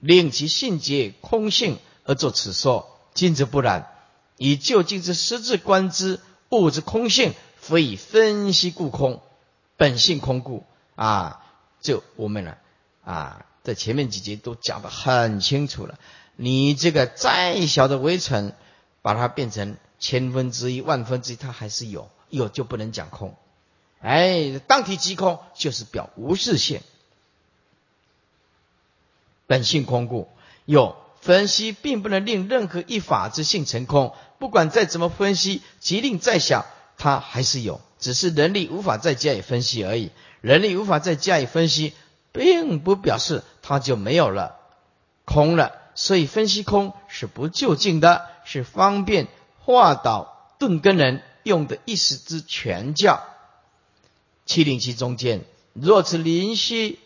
[0.00, 2.88] 令其性结空性而作此说。
[3.14, 3.88] 今则不然，
[4.36, 6.18] 以就近之实质观之
[6.60, 7.34] 物质空性。
[7.56, 9.22] 非以分析故空，
[9.76, 10.64] 本性空故
[10.96, 11.44] 啊！
[11.80, 12.56] 就我们呢
[13.04, 15.96] 啊，在前面几节都讲得很清楚了。
[16.34, 18.56] 你这个再小的微尘，
[19.00, 23.36] 把它变成千分之一、万分之一，它还是有，有就不能讲空。
[24.00, 26.80] 哎，当体即空，就是表无事性，
[29.46, 30.28] 本性空故。
[30.64, 34.12] 有分析，并不能令任何一法之性成空。
[34.38, 36.66] 不管再怎么分析，即令再小，
[36.98, 40.10] 它还是有，只是人力无法再加以分析而已。
[40.40, 41.94] 人力无法再加以分析，
[42.32, 44.56] 并不表示它就没有了，
[45.24, 45.72] 空了。
[45.94, 49.28] 所以分析空是不究竟的，是方便
[49.60, 53.22] 化导顿根人用的一时之全教。
[54.44, 56.98] 七零七中间，若此灵虚，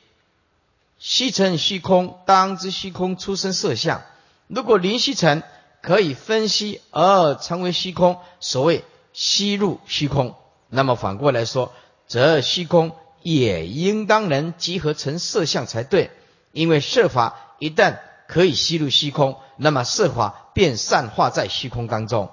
[0.98, 4.02] 吸成虚空，当知虚空出生色相。
[4.48, 5.42] 如果灵虚成
[5.82, 10.34] 可以分析而成为虚空，所谓吸入虚空，
[10.68, 11.72] 那么反过来说，
[12.06, 16.10] 则虚空也应当能集合成色相才对。
[16.52, 22.30] 因为色法一旦可以吸入虚空，那么色法便散化在虚空当中，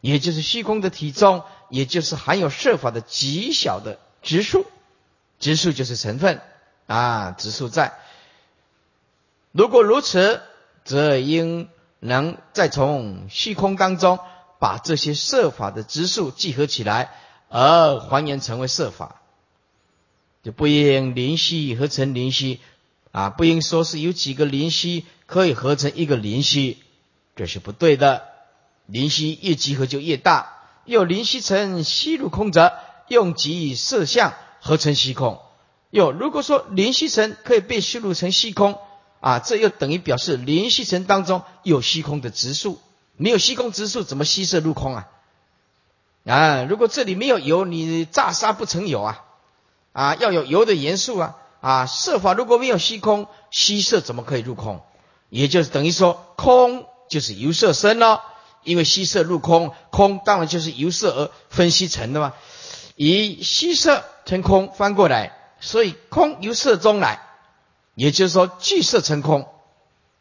[0.00, 4.66] 也就是虚空的体中，也就是含有色法的极小的质数。
[5.38, 6.40] 质数就是成分
[6.86, 7.98] 啊，质数在。
[9.52, 10.42] 如果如此，
[10.84, 11.68] 则应
[12.00, 14.18] 能再从虚空当中
[14.58, 17.10] 把这些色法的质数集合起来，
[17.48, 19.22] 而还原成为色法，
[20.42, 22.60] 就不应灵虚合成灵虚。
[23.12, 26.82] 啊，不应说是有几个灵犀可以合成一个灵犀，
[27.36, 28.24] 这是不对的。
[28.86, 30.50] 灵犀越集合就越大。
[30.84, 32.72] 又灵犀成吸入空者，
[33.08, 35.40] 用极色相合成虚空。
[35.94, 38.76] 有如果说灵犀层可以被吸入成虚空，
[39.20, 42.80] 啊，这又等于表示灵犀层当中有虚空的质数。
[43.16, 45.06] 没有虚空质数，怎么吸色入空啊？
[46.26, 49.22] 啊，如果这里没有油，你炸沙不成油啊？
[49.92, 51.36] 啊，要有油的元素啊。
[51.60, 54.82] 啊，色法如果没有虚空，虚色怎么可以入空？
[55.28, 58.20] 也就是等于说，空就是由色生了，
[58.64, 62.34] 因为虚色入空，空当然就是由色而分析成的嘛。
[62.96, 67.20] 以虚色成空，翻过来，所以空由色中来，
[67.94, 69.48] 也就是说聚色成空。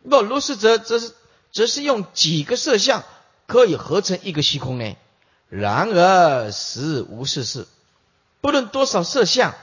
[0.02, 1.14] 若如是则，则是
[1.52, 3.04] 则是用几个色相
[3.46, 4.96] 可以合成一个虚空呢？
[5.50, 7.68] 然而实无是事，
[8.42, 9.54] 不论多少色相。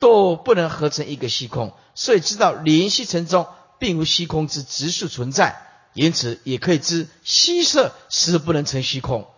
[0.00, 3.46] 都不能合成一个虚空，所以知道联系成中
[3.78, 5.60] 并无虚空之直数存在，
[5.92, 9.28] 因此也可以知虚色实不能成虚空。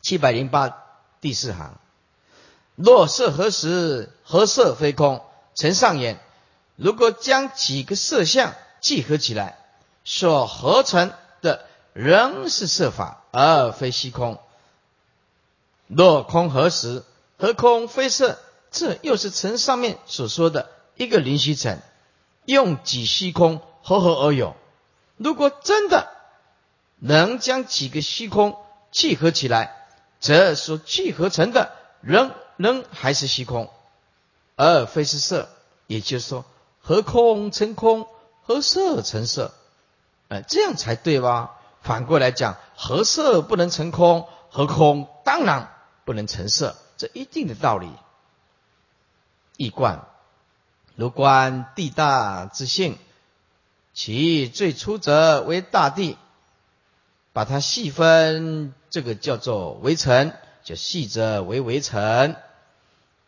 [0.00, 0.78] 七百零八
[1.20, 1.76] 第四行，
[2.76, 4.10] 若色何时？
[4.24, 5.24] 何色非空？
[5.54, 6.18] 呈上言，
[6.76, 9.58] 如果将几个色相聚合起来，
[10.04, 14.40] 所合成的仍是色法，而非虚空。
[15.86, 17.04] 若空何时？
[17.38, 18.38] 何空非色？
[18.70, 21.78] 这又是从上面所说的一个灵虚层，
[22.44, 24.56] 用几虚空合合而有。
[25.16, 26.08] 如果真的
[26.98, 28.56] 能将几个虚空
[28.90, 29.86] 聚合起来，
[30.18, 33.70] 则所聚合成的仍仍还是虚空，
[34.56, 35.48] 而非是色。
[35.86, 36.44] 也就是说，
[36.80, 38.06] 合空成空，
[38.42, 39.52] 合色成色，
[40.28, 41.56] 哎，这样才对吧？
[41.82, 45.70] 反过来讲，合色不能成空，合空当然
[46.06, 47.90] 不能成色，这一定的道理。
[49.58, 50.06] 易观，
[50.96, 52.98] 如观地大之性，
[53.92, 56.16] 其最初则为大地，
[57.34, 60.32] 把它细分，这个叫做围城，
[60.64, 62.34] 就细则为围城；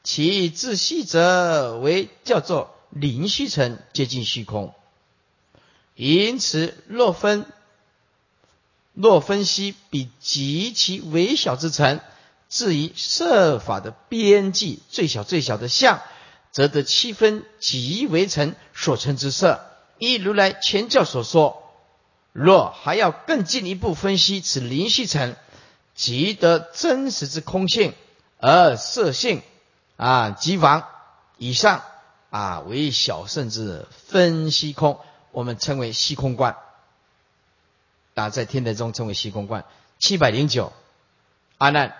[0.02, 4.74] 其自细则为叫做灵虚城，接近虚空。
[5.94, 7.46] 因此，若分
[8.94, 12.00] 若分析比极其微小之层，
[12.48, 16.00] 至于设法的边际最小最小的相。
[16.52, 19.66] 则得七分极为成所成之色。
[19.98, 21.70] 依如来前教所说，
[22.32, 25.36] 若还要更进一步分析此灵虚层，
[25.96, 27.94] 即得真实之空性，
[28.38, 29.42] 而色性
[29.96, 30.86] 啊即亡。
[31.38, 31.82] 以上
[32.30, 35.00] 啊为小圣之分析空，
[35.32, 36.56] 我们称为虚空观。
[38.14, 39.64] 啊，在天台中称为虚空观。
[39.98, 40.72] 七百零九，
[41.58, 41.96] 阿难，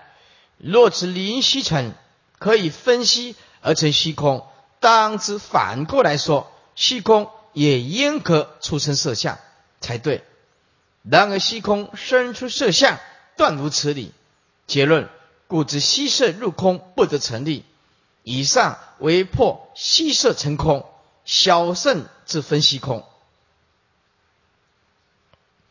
[0.58, 1.92] 若此灵虚层
[2.38, 3.34] 可以分析。
[3.62, 4.46] 而成虚空，
[4.78, 9.38] 当知反过来说，虚空也应可出生色相
[9.80, 10.22] 才对。
[11.02, 13.00] 然而虚空生出色相，
[13.36, 14.12] 断无此理。
[14.66, 15.08] 结论：
[15.46, 17.64] 故知虚色入空不得成立。
[18.22, 20.84] 以上为破虚色成空，
[21.24, 23.04] 小圣之分虚空。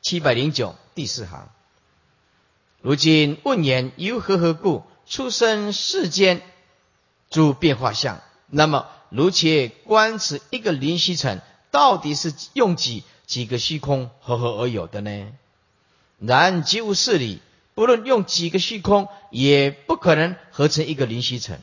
[0.02, 1.50] 七百零九第四行。
[2.82, 6.42] 如今问言：由何何故出生世间？
[7.30, 11.42] 诸变化相，那么如且观此一个灵虚层，
[11.72, 15.34] 到底是用几几个虚空合合而有的呢？
[16.20, 17.42] 然即无事理，
[17.76, 21.60] 不论用几个虚空，也不可能合成一个灵虚尘。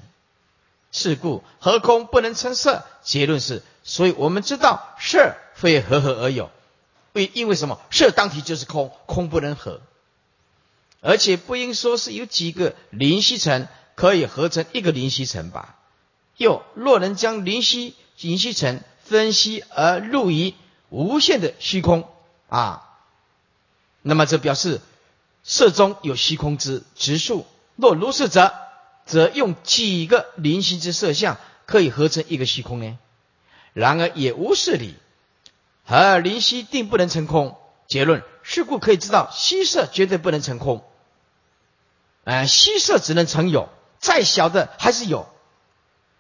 [0.93, 2.85] 是故合空不能成色。
[3.03, 6.51] 结论是，所以我们知道色非合合而有。
[7.15, 7.81] 为因为什么？
[7.91, 9.81] 色当体就是空，空不能合。
[11.01, 15.77] 而且不应说是有几个灵虚尘可以合成一个灵虚尘吧？
[16.37, 20.55] 又若能将灵虚灵虚尘分析而入于
[20.91, 22.07] 无限的虚空
[22.49, 22.89] 啊，
[24.03, 24.81] 那么这表示
[25.43, 27.47] 色中有虚空之直数。
[27.77, 28.55] 若如是者，
[29.07, 32.99] 则用几个灵虚之色相可以合成一个虚空呢？
[33.73, 34.95] 然而也无是理。
[35.87, 37.59] 而灵虚定不能成空。
[37.89, 40.83] 结论是故可以知道，虚色绝对不能成空。
[42.25, 43.69] 哎，虚色只能成有，
[43.99, 45.29] 再小的还是有。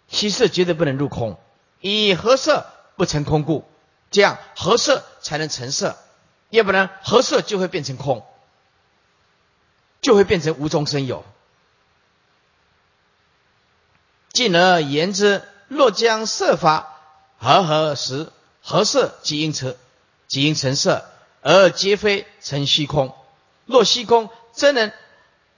[0.08, 1.38] 虚色绝对不能入空，
[1.80, 2.66] 以合色
[2.96, 3.64] 不成空故，
[4.10, 5.96] 这样合色才能成色，
[6.50, 8.26] 要不然合色就会变成空，
[10.02, 11.24] 就会变成无中生有。
[14.32, 17.00] 进而言之，若将色法
[17.38, 18.30] 合合时，
[18.62, 19.76] 合色即应成，
[20.26, 21.06] 即应成色，
[21.40, 23.14] 而皆非成虚空。
[23.66, 24.92] 若虚空真能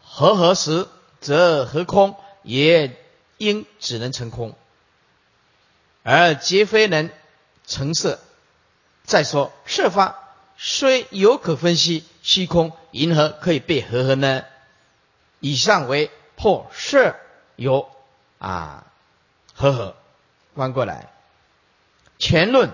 [0.03, 0.88] 合合时，
[1.20, 2.97] 则合空也
[3.38, 4.55] 应只能成空，
[6.03, 7.11] 而皆非能
[7.66, 8.20] 成色。
[9.05, 10.23] 再说色法
[10.57, 14.44] 虽有可分析，虚空银河可以被合合呢？
[15.40, 17.16] 以上为破色
[17.57, 17.88] 有。
[18.38, 18.84] 啊，
[19.55, 19.96] 呵呵，
[20.55, 21.11] 翻过来，
[22.18, 22.72] 全论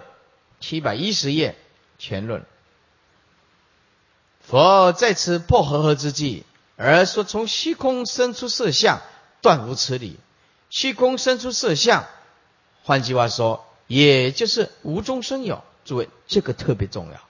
[0.59, 1.57] 七百一十页，
[1.97, 2.45] 全论。
[4.41, 6.45] 佛在此破和合之际，
[6.77, 9.01] 而说从虚空生出色相，
[9.43, 10.19] 断无此理。
[10.71, 12.07] 虚空生出色相，
[12.83, 15.63] 换句话说，也就是无中生有。
[15.85, 17.21] 诸位，这个特别重要，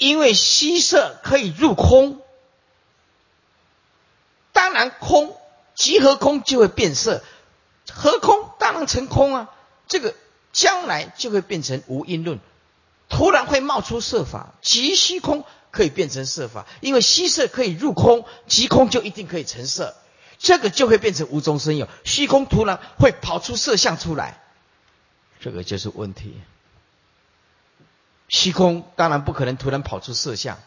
[0.00, 2.20] 因为虚色可以入空，
[4.52, 5.36] 当然空。
[5.76, 7.22] 集合空就会变色，
[7.90, 9.48] 合空当然成空啊！
[9.88, 10.14] 这个
[10.52, 12.38] 将来就会变成无因论，
[13.08, 19.96] 突然会冒出色法，即虚空可以变成色法，因为虚色可以入空，即空就一定可以成色，
[20.38, 24.38] 这个就会变成无中生有，虚空突然会跑出色相出来，
[25.40, 26.38] 这个就是问题。
[28.30, 30.58] 虚空当然不可能突然跑出色相，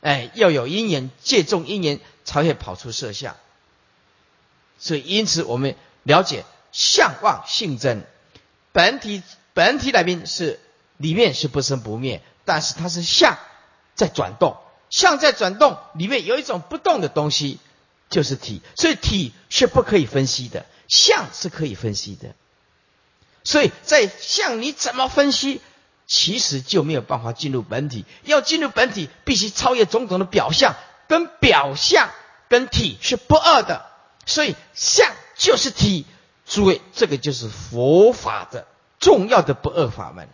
[0.00, 3.36] 哎，要有因缘借重因缘才会跑出色相。
[4.78, 8.06] 所以，因此我们了解相望性真，
[8.72, 9.22] 本体
[9.52, 10.60] 本体来宾是
[10.96, 13.36] 里面是不生不灭，但是它是相
[13.94, 14.56] 在转动，
[14.88, 17.58] 相在转动，里面有一种不动的东西，
[18.10, 18.62] 就是体。
[18.76, 22.34] 所以体是不可以分析的，相是可以分析的。
[23.44, 25.60] 所以在相你怎么分析，
[26.06, 28.04] 其实就没有办法进入本体。
[28.24, 30.74] 要进入本体，必须超越种种的表象，
[31.08, 32.10] 跟表象
[32.48, 33.86] 跟体是不二的。
[34.26, 36.06] 所以相就是体，
[36.46, 38.66] 诸位，这个就是佛法的
[39.00, 40.28] 重要的不二法门。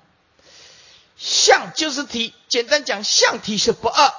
[1.16, 4.12] 相就是体，简单讲，相体是不二，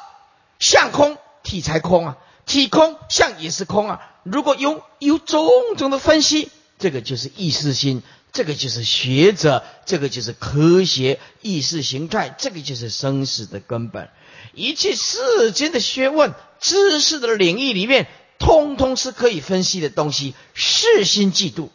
[0.59, 4.01] 相空体才空啊，体空相也是空啊。
[4.23, 14.09] 如果有有种种的分析，这个就是意识心，这个就是学者，这个就是科学意识形态，这个就是生死的根本。
[14.53, 18.07] 一切世间的学问、知识的领域里面。
[18.41, 21.67] 通通是可以分析的东西，世心嫉妒，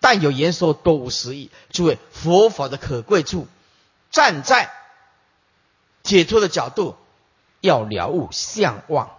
[0.00, 1.52] 但有言说多无实意。
[1.70, 3.46] 诸位，佛法的可贵处，
[4.10, 4.72] 站在
[6.02, 6.96] 解脱的角度，
[7.60, 9.12] 要了悟相望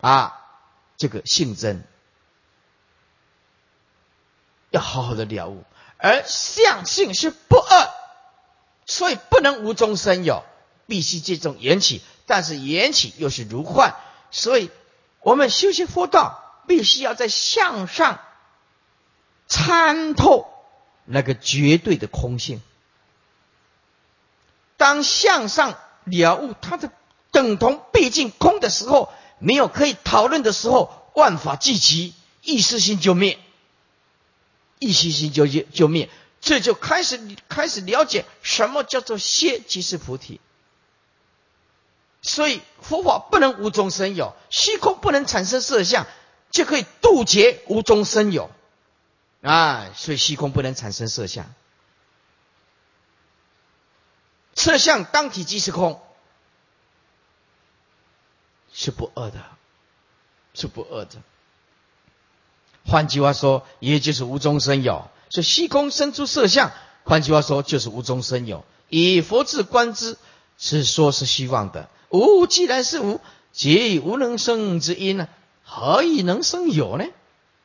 [0.00, 0.40] 啊，
[0.96, 1.84] 这个性真，
[4.74, 5.64] 要好好的了悟。
[5.96, 7.88] 而相性是不二，
[8.86, 10.44] 所以不能无中生有，
[10.86, 13.94] 必须这种缘起，但是缘起又是如幻，
[14.30, 14.70] 所以。
[15.26, 18.20] 我们修习佛道，必须要在向上
[19.46, 20.46] 参透
[21.06, 22.60] 那个绝对的空性。
[24.76, 26.90] 当向上了悟它的
[27.30, 32.12] 等同毕竟空的时候，没有可以讨论的时候，万法寂寂，
[32.42, 33.38] 意识心就灭，
[34.78, 36.10] 意识心就就就灭，
[36.40, 40.40] 这就开始开始了解什么叫做歇即是菩提。
[42.22, 46.06] 所以佛法不能无中生有，虚空不能产生色相，
[46.50, 48.50] 就可以杜绝无中生有
[49.42, 49.90] 啊！
[49.94, 51.54] 所以虚空不能产生色相，
[54.54, 56.02] 色相当体即是空，
[58.72, 59.44] 是不二的，
[60.54, 61.22] 是不二的。
[62.86, 65.08] 换句话说，也就是无中生有。
[65.30, 66.70] 所以虚空生出色相，
[67.04, 68.64] 换句话说就是无中生有。
[68.88, 70.16] 以佛智观之，
[70.58, 71.88] 是说是虚妄的。
[72.10, 73.20] 无既然是无，
[73.52, 75.28] 即无能生之因呢？
[75.64, 77.06] 何以能生有呢？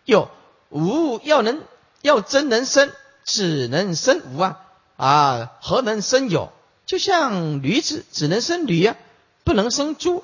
[0.06, 0.32] 有
[0.70, 1.62] 无要能
[2.02, 2.92] 要真能生，
[3.26, 4.62] 只能生无啊
[4.96, 5.52] 啊！
[5.62, 6.52] 何能生有？
[6.86, 8.96] 就像驴子只能生驴啊，
[9.44, 10.24] 不能生猪。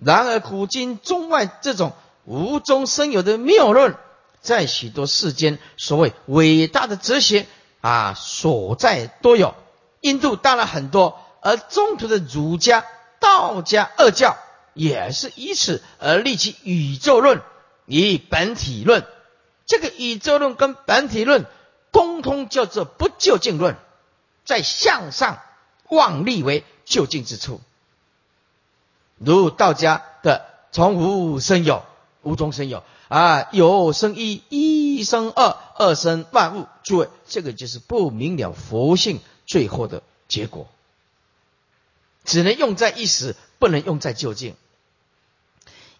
[0.00, 1.92] 然而古今中外这种
[2.28, 3.96] 无中生有的谬论，
[4.42, 7.46] 在许多世间所谓伟大的哲学
[7.80, 9.54] 啊所在都有。
[10.02, 12.84] 印度当然很多，而中途的儒家、
[13.18, 14.36] 道家二教
[14.74, 17.40] 也是以此而立起宇宙论，
[17.86, 19.06] 以本体论。
[19.66, 21.46] 这个宇宙论跟本体论，
[21.90, 23.74] 共通叫做不究竟论，
[24.44, 25.40] 在向上
[25.88, 27.62] 望立为究竟之处。
[29.16, 31.84] 如道家的从无生有，
[32.28, 36.66] 无中生有啊，有生一，一生二，二生万物。
[36.84, 40.68] 诸位，这个就是不明了佛性最后的结果，
[42.24, 44.54] 只能用在一时，不能用在究竟。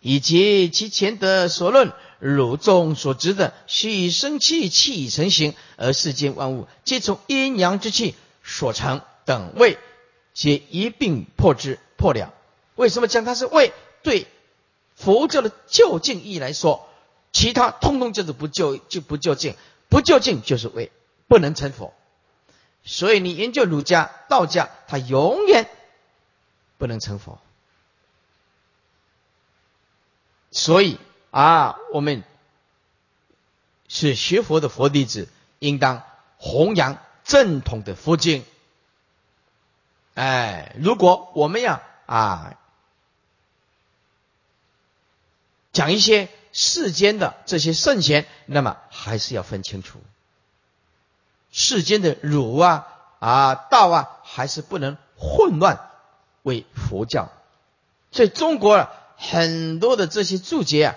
[0.00, 8.14] 以及其前的所论，汝众所知的，虚生气，气成形，而世间万物皆从阴阳之气
[8.44, 9.78] 所成等位，
[10.34, 12.34] 皆一并破之破了。
[12.76, 13.72] 为什么讲它是为
[14.02, 14.26] 对
[14.99, 16.88] 佛教的究竟义来说，
[17.32, 19.55] 其他通通就是不究就不究竟，
[19.88, 20.90] 不究竟就是为
[21.28, 21.94] 不能成佛。
[22.82, 25.70] 所以你研究儒家、道家，他永远
[26.78, 27.38] 不能成佛。
[30.51, 30.99] 所以
[31.30, 32.24] 啊，我们
[33.86, 35.28] 是学佛的佛弟子，
[35.61, 36.03] 应当
[36.38, 38.44] 弘扬正统的佛经。
[40.14, 42.59] 哎，如果我们要啊。
[45.72, 50.00] 讲一些世间的这些圣贤，那么还是要分清楚，
[51.52, 52.86] 世间的儒啊
[53.20, 55.90] 啊道啊，还是不能混乱
[56.42, 57.30] 为佛教。
[58.10, 60.94] 所以中国啊很多的这些注解啊，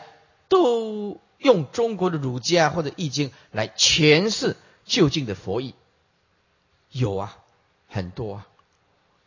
[0.47, 4.55] 都用中国的儒家或者易经来诠释
[4.85, 5.75] 究竟的佛意，
[6.89, 7.37] 有啊，
[7.89, 8.47] 很多啊。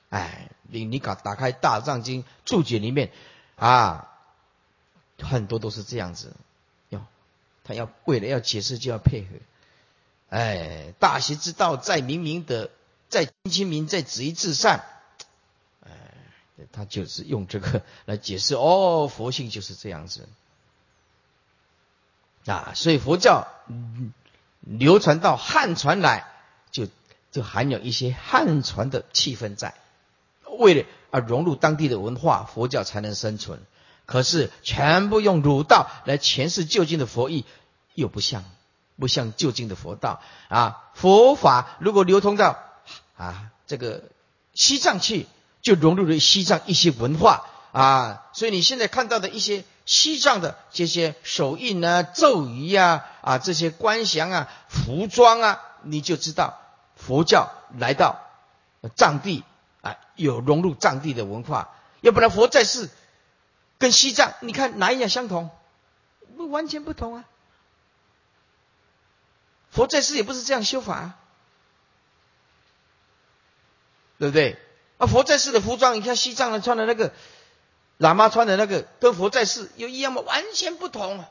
[0.08, 3.12] 哎，你你搞打开《大藏经》注解里面
[3.56, 4.10] 啊。
[5.18, 6.34] 很多都是这样子，
[6.88, 7.06] 哟，
[7.62, 9.36] 他要为了要解释就要配合，
[10.28, 12.70] 哎，大学之道在明明德，
[13.08, 14.84] 在亲亲民，在止于至善，
[15.84, 15.90] 哎，
[16.72, 20.28] 他就是用这个来解释哦，佛性就是这样子，
[22.46, 24.12] 啊，所以佛教嗯
[24.60, 26.26] 流传到汉传来，
[26.72, 26.88] 就
[27.30, 29.74] 就含有一些汉传的气氛在，
[30.58, 33.62] 为了啊融入当地的文化，佛教才能生存。
[34.06, 37.46] 可是全部用儒道来诠释就近的佛意，
[37.94, 38.44] 又不像，
[38.98, 40.90] 不像就近的佛道啊！
[40.94, 42.58] 佛法如果流通到
[43.16, 44.02] 啊这个
[44.52, 45.26] 西藏去，
[45.62, 56.58] 就融入了西藏一些文化啊，所以你现在看到的一些西藏的这些手印啊、咒语呀、啊这些观想啊、服装啊，你就知道
[56.94, 58.20] 佛教来到
[58.96, 59.44] 藏地
[59.80, 61.70] 啊，有融入藏地的文化，
[62.02, 62.90] 要不然佛在世。
[63.84, 65.50] 跟西藏，你看哪一样相同？
[66.38, 67.24] 不完全不同啊！
[69.70, 71.18] 佛在世也不是这样修法，啊，
[74.18, 74.56] 对不对？
[74.96, 77.12] 啊，佛在世的服装，你看西藏人穿的那个，
[77.98, 80.22] 喇嘛穿的那个，跟佛在世又一样吗？
[80.22, 81.22] 完全不同。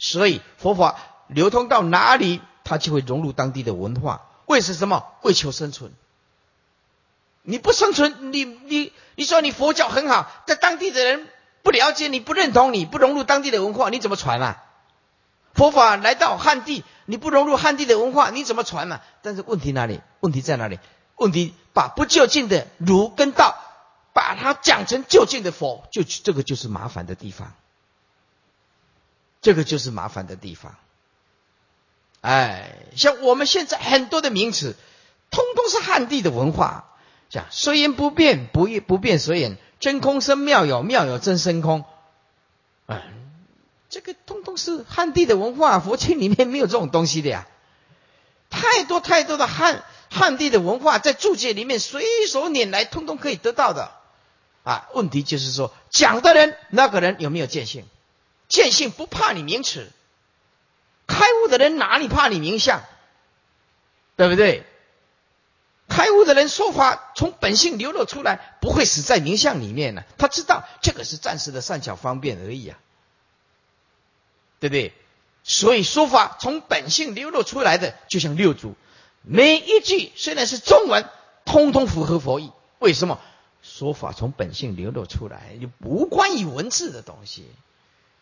[0.00, 0.98] 所以佛法
[1.28, 4.26] 流通到哪里，它就会融入当地的文化。
[4.46, 5.14] 为是什么？
[5.22, 5.92] 为求生存。
[7.42, 11.28] 你不生存，你你你说你佛教很好，在当地的人。
[11.62, 14.64] 不了解你不认同你不融入当地的文化你怎么传啊？
[15.52, 19.00] 佛法来到汉地你不融入汉地的文化你怎么传呢？
[19.22, 20.00] 但是问题哪里？
[20.20, 20.78] 问题在哪里？
[21.16, 23.58] 问题把不就近的儒跟道，
[24.12, 27.52] 把它讲成就近的佛，就这个就是麻烦的地方。
[29.42, 30.76] 这个就是麻烦的地方。
[32.20, 34.76] 哎，像我们现在很多的名词，
[35.30, 36.84] 通通是汉地的文化，
[37.28, 39.58] 讲虽言不变，不不变随言。
[39.80, 41.84] 真空生妙有，妙有真生空。
[42.86, 43.02] 啊，
[43.88, 47.48] 这个通通是汉地的文化，佛经里面没有这种东西的呀。
[48.50, 53.92] 太多太多的汉汉地的文化，在注解里面随手拈来，通通可以得到的。
[54.62, 57.84] 啊，问题就是说，讲的人那个人有没有见性？
[58.48, 59.90] 见性不怕你名词，
[61.06, 62.82] 开悟的人哪里怕你名相？
[64.16, 64.66] 对不对？
[65.90, 70.04] 开悟的人说法从本性流露出来，不会死在名相里面呢。
[70.16, 72.78] 他知道这个是暂时的善巧方便而已啊，
[74.60, 74.94] 对不对？
[75.42, 78.76] 所以说法从本性流露出来的，就像六祖，
[79.22, 81.04] 每一句虽然是中文，
[81.44, 82.52] 通通符合佛意。
[82.78, 83.18] 为什么？
[83.62, 87.46] 说法从本性流露出来，就无关于文字的东西。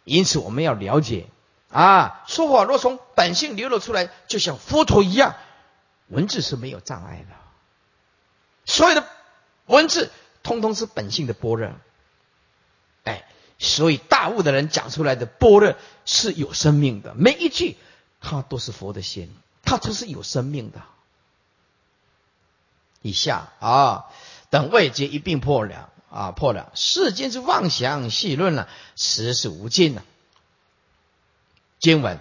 [0.05, 1.27] 因此，我们要了解
[1.71, 5.37] 啊，说法若从本性流露出来，就像佛陀一样，
[6.09, 7.37] 文字是没有障碍的。
[8.69, 9.05] 所有的
[9.67, 10.11] 文字，
[10.45, 11.73] 通通是本性的般若。
[13.05, 13.27] 哎，
[13.59, 17.77] 所以大悟的人讲出来的般若是有生命的，每一句
[18.21, 20.83] 它都是佛的心，它都是有生命的。
[23.01, 24.05] 以下啊，
[24.51, 26.71] 等位皆一并破了啊，破了。
[26.75, 30.05] 世间之妄想细论了，实是无尽了。
[31.79, 32.19] 经文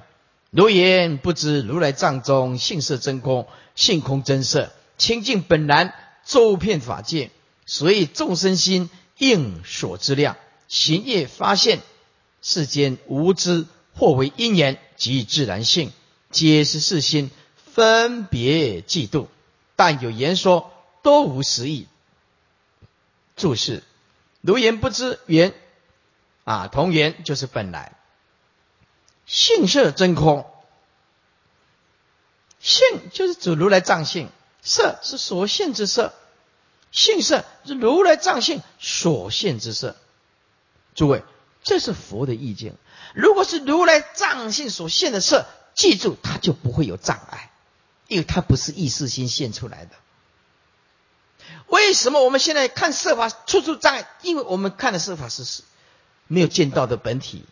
[0.52, 5.93] 如言不知如来藏中性色真空，性空真色清净本然，
[6.28, 7.32] 周遍法界，
[7.65, 10.36] 所以众生心应所之量。
[10.67, 11.80] 行业发现
[12.41, 13.65] 世间无知，
[13.95, 15.93] 或为因缘及自然性，
[16.30, 17.32] 皆是世心
[17.73, 19.28] 分别嫉妒。
[19.78, 21.88] 但有言说，多无实意。
[23.38, 23.84] 注释：
[24.41, 25.53] 如言不知缘
[26.43, 27.95] 啊，同源就是本来
[29.25, 30.45] 性色真空，
[32.59, 32.82] 性
[33.13, 34.30] 就是指如来藏性，
[34.68, 36.13] 色是所现之色，
[36.91, 39.95] 性色是如来藏性所现之色。
[40.93, 41.24] 诸位，
[41.63, 42.76] 这是佛的意境。
[43.13, 47.49] 如果是如来藏性所现的色，记住，它就不会有障碍，
[48.09, 49.91] 因为它不是意识心现出来的。
[51.68, 54.09] 为什么我们现在看色法处处障碍？
[54.22, 55.63] 因为我们看的色法是是
[56.28, 57.45] 没有见到的本体，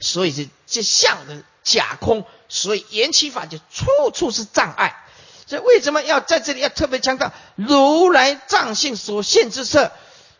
[0.00, 5.02] 所以是这相的假空，所以缘起法就处处是障碍。
[5.46, 9.92] 所以为什么要在这里要特别强调如来藏性所现之色？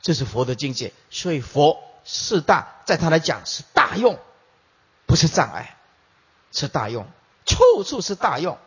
[0.02, 1.82] 这是佛的境界，所以佛。
[2.08, 4.16] 四大，在他来讲是大用，
[5.06, 5.76] 不是障碍，
[6.52, 7.04] 是大用，
[7.44, 8.58] 处处是大用。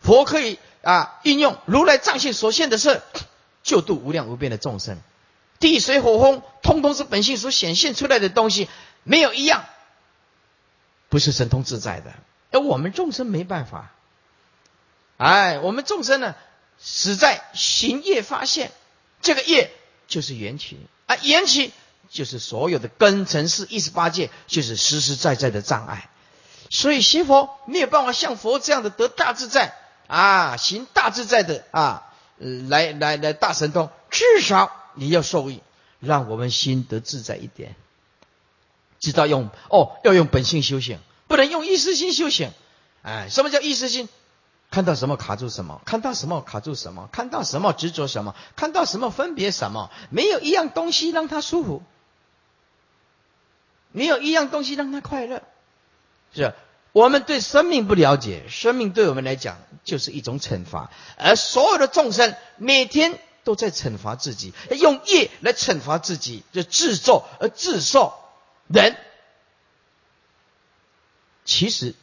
[0.00, 3.02] 佛可以啊运用如来藏性所现的事，
[3.62, 4.98] 救度无量无边的众生。
[5.60, 8.70] 地水火风，通通是本性所显现出来的东西，
[9.02, 9.66] 没有一样
[11.10, 12.14] 不是神通自在的。
[12.52, 13.92] 而我们众生没办法，
[15.16, 16.34] 哎，我们众生呢，
[16.78, 18.72] 死在行业发现，
[19.22, 19.70] 这个业
[20.08, 21.72] 就是缘起啊，缘起。
[22.10, 26.08] 就是所有的根尘世一十八界，就是实实在在的障碍。
[26.70, 29.74] 所以学佛没有办法像佛这样的得大自在
[30.06, 33.90] 啊，行大自在的啊，来来来大神通。
[34.10, 35.60] 至少你要受益，
[35.98, 37.74] 让我们心得自在一点。
[39.00, 42.52] 知道用哦，要用本性修行，不能用意识心修行。
[43.02, 44.08] 哎，什么叫意识心？
[44.74, 51.80] 看到什么卡住什么，看到什么卡住什么，看到什么执着什么，看到什么分别什么，没有一样东西让他舒服。
[53.92, 55.44] 没有一样东西让他快乐，
[56.34, 56.54] 是
[56.90, 68.12] 我们对生命不了解，生命对我们来讲就是一种惩罚，而所有的众生每天都在惩罚自己，用业来惩罚自己，就自作而自受。
[68.66, 68.96] 人
[71.44, 71.94] 其实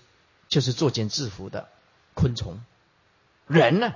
[0.48, 1.68] 就是作茧自缚的
[2.14, 2.60] 昆虫，
[3.48, 3.94] 人呢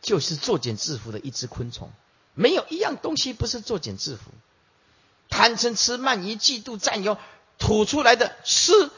[0.00, 1.90] 就是作茧自缚的一只昆虫，
[2.34, 4.20] 没有一样东西不是作茧自缚。
[5.28, 7.16] 贪嗔痴慢疑嫉妒占有
[7.58, 8.90] 吐出来的丝，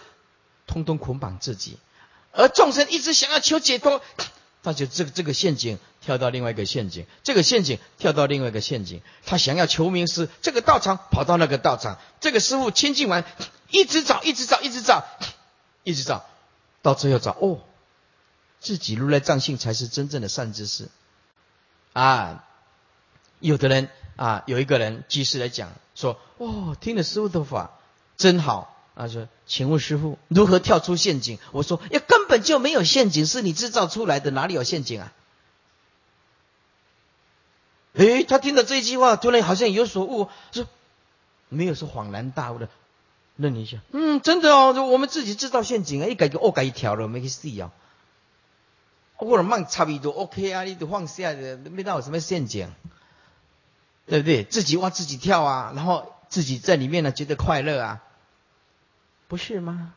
[0.67, 1.79] 通通捆绑自己，
[2.33, 4.03] 而众生一直想要求解脱，
[4.65, 13.25] 他就这个这个陷阱跳到另外一个陷阱，这个陷阱跳到另外一个陷阱，他想要求名师，这个道场跑到那个道场，这个师傅清净完，
[13.71, 15.05] 一直找，一直找，一直找，
[15.85, 16.25] 一直找，
[16.83, 17.61] 到最后找哦，
[18.65, 20.89] 自己如来藏性才是真正的善知识
[21.93, 22.45] 啊！
[23.39, 25.71] 有的人啊，有一个人居士来讲。
[25.95, 27.79] 说哦，听了师傅的法
[28.17, 29.07] 真好啊！
[29.07, 31.39] 说，请问师傅如何跳出陷阱？
[31.53, 35.13] 我说，呀，根本就没有陷阱，是你制造出来的，哪里有陷阱啊？
[37.93, 40.67] 诶，他听到这一句话，突然好像有所悟，说
[41.49, 42.69] 没有说恍然大悟的，
[43.37, 47.71] 愣一下，嗯，真的哦，我们自己制造陷阱啊，一改就哦改一条了，没个事啊。
[49.25, 52.69] 我者慢差不多 OK 啊，你都放下的，没到什么陷阱。
[54.07, 54.45] 对不对？
[54.45, 58.03] 自己挖自己跳啊，然后自己在里面呢觉得快乐啊，
[59.29, 59.95] 不是吗？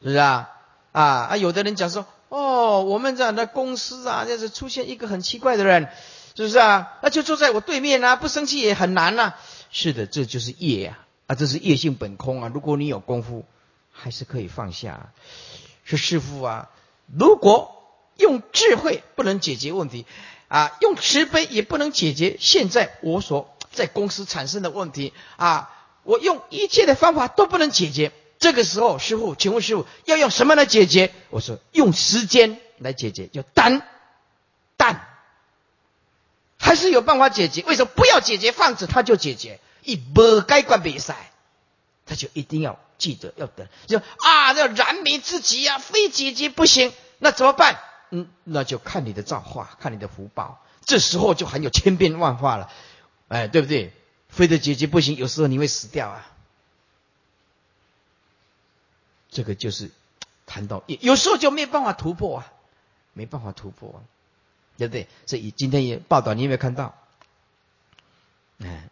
[0.00, 0.50] 是不是啊？
[0.92, 1.36] 啊啊！
[1.36, 5.90] 有的人讲说，哦，我们这样的公司啊，就是出现一个很奇怪的人，
[6.34, 6.96] 是不是啊？
[7.02, 9.34] 那就坐在我对面啊，不生气也很难呐。
[9.70, 12.50] 是的，这就是业呀，啊，这是业性本空啊。
[12.54, 13.44] 如果你有功夫，
[13.92, 15.12] 还是可以放下。
[15.84, 16.70] 是师傅啊，
[17.06, 17.82] 如果
[18.16, 20.06] 用智慧不能解决问题。
[20.48, 25.72] 啊，用慈悲也不能解决现在我所在公司产生的问题啊！
[26.04, 28.12] 我用一切的方法都不能解决。
[28.38, 31.12] 这个时候，师傅，请问师傅要用什么来解决？
[31.30, 33.82] 我说用时间来解决，叫淡
[34.76, 35.04] 淡
[36.56, 37.64] 还是有办法解决。
[37.66, 39.58] 为什么不要解决放着它就解决？
[39.82, 41.32] 一不该关比赛，
[42.06, 46.92] 他就一定要记得要等，就啊要燃眉之急呀，非解决不行。
[47.18, 47.80] 那怎么办？
[48.10, 50.64] 嗯，那就看你的造化，看你的福报。
[50.84, 52.70] 这时候就很有千变万化了，
[53.28, 53.92] 哎，对不对？
[54.28, 56.30] 非得解决不行，有时候你会死掉啊。
[59.30, 59.90] 这个就是
[60.46, 62.52] 谈到有有时候就没办法突破啊，
[63.12, 63.98] 没办法突破啊，
[64.78, 65.08] 对不对？
[65.26, 66.94] 所以今天也报道，你有没有看到？
[68.58, 68.88] 哎，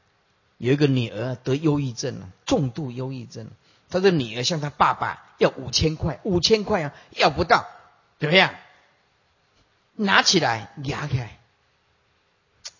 [0.58, 3.50] 有一个女儿得忧郁症了，重度忧郁症。
[3.90, 7.66] 他的女儿向他爸爸要五千块，五千块啊，要不到，
[8.18, 8.54] 怎么样？
[9.96, 11.38] 拿起来压开，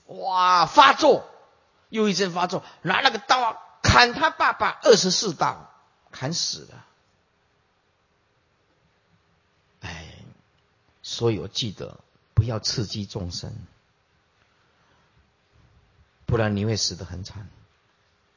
[0.07, 1.29] 哇，发作，
[1.91, 5.71] 忧郁症发作，拿那个刀砍他爸爸二十四刀，
[6.11, 6.85] 砍死了。
[9.83, 10.15] 哎，
[11.03, 12.01] 所以我记得
[12.35, 13.53] 不要刺激众生，
[16.27, 17.49] 不然你会死得很惨。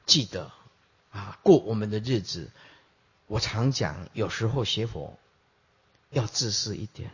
[0.07, 0.51] 记得
[1.11, 2.49] 啊，过我们的日子，
[3.27, 5.15] 我常讲，有时候学佛
[6.09, 7.11] 要自私一点。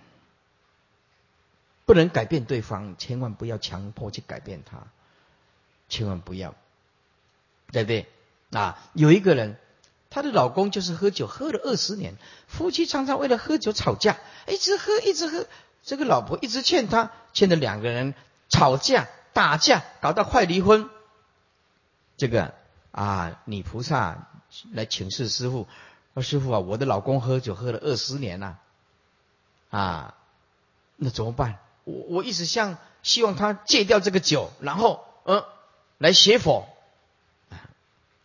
[1.85, 4.87] 不能改变对方，千万不要强迫去改变他，
[5.89, 6.55] 千万不要，
[7.73, 8.07] 对不对？
[8.51, 9.57] 啊，有一个人，
[10.09, 12.15] 她的老公就是喝酒，喝了二十年，
[12.47, 14.17] 夫妻常常为了喝酒吵架，
[14.47, 15.45] 一直喝，一直喝，
[15.83, 18.13] 这个老婆一直劝他，劝的两个人
[18.47, 20.89] 吵架打架，搞到快离婚。
[22.15, 22.53] 这个
[22.93, 24.27] 啊，女菩萨
[24.71, 25.67] 来请示师傅，
[26.13, 28.59] 说师傅啊，我的老公喝酒喝了二十年了，
[29.71, 30.15] 啊，
[30.95, 31.57] 那怎么办？
[31.85, 35.45] 我我一直想希望他戒掉这个酒，然后呃
[35.97, 36.69] 来学佛，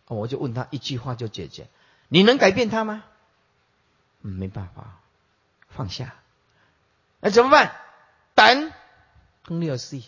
[0.05, 1.67] 我就问他一句话就解决，
[2.07, 3.03] 你能改变他吗？
[4.21, 4.99] 嗯，没办法，
[5.69, 6.13] 放下，
[7.21, 7.75] 那怎么办？
[8.35, 8.71] 等，
[9.43, 9.99] 更六四，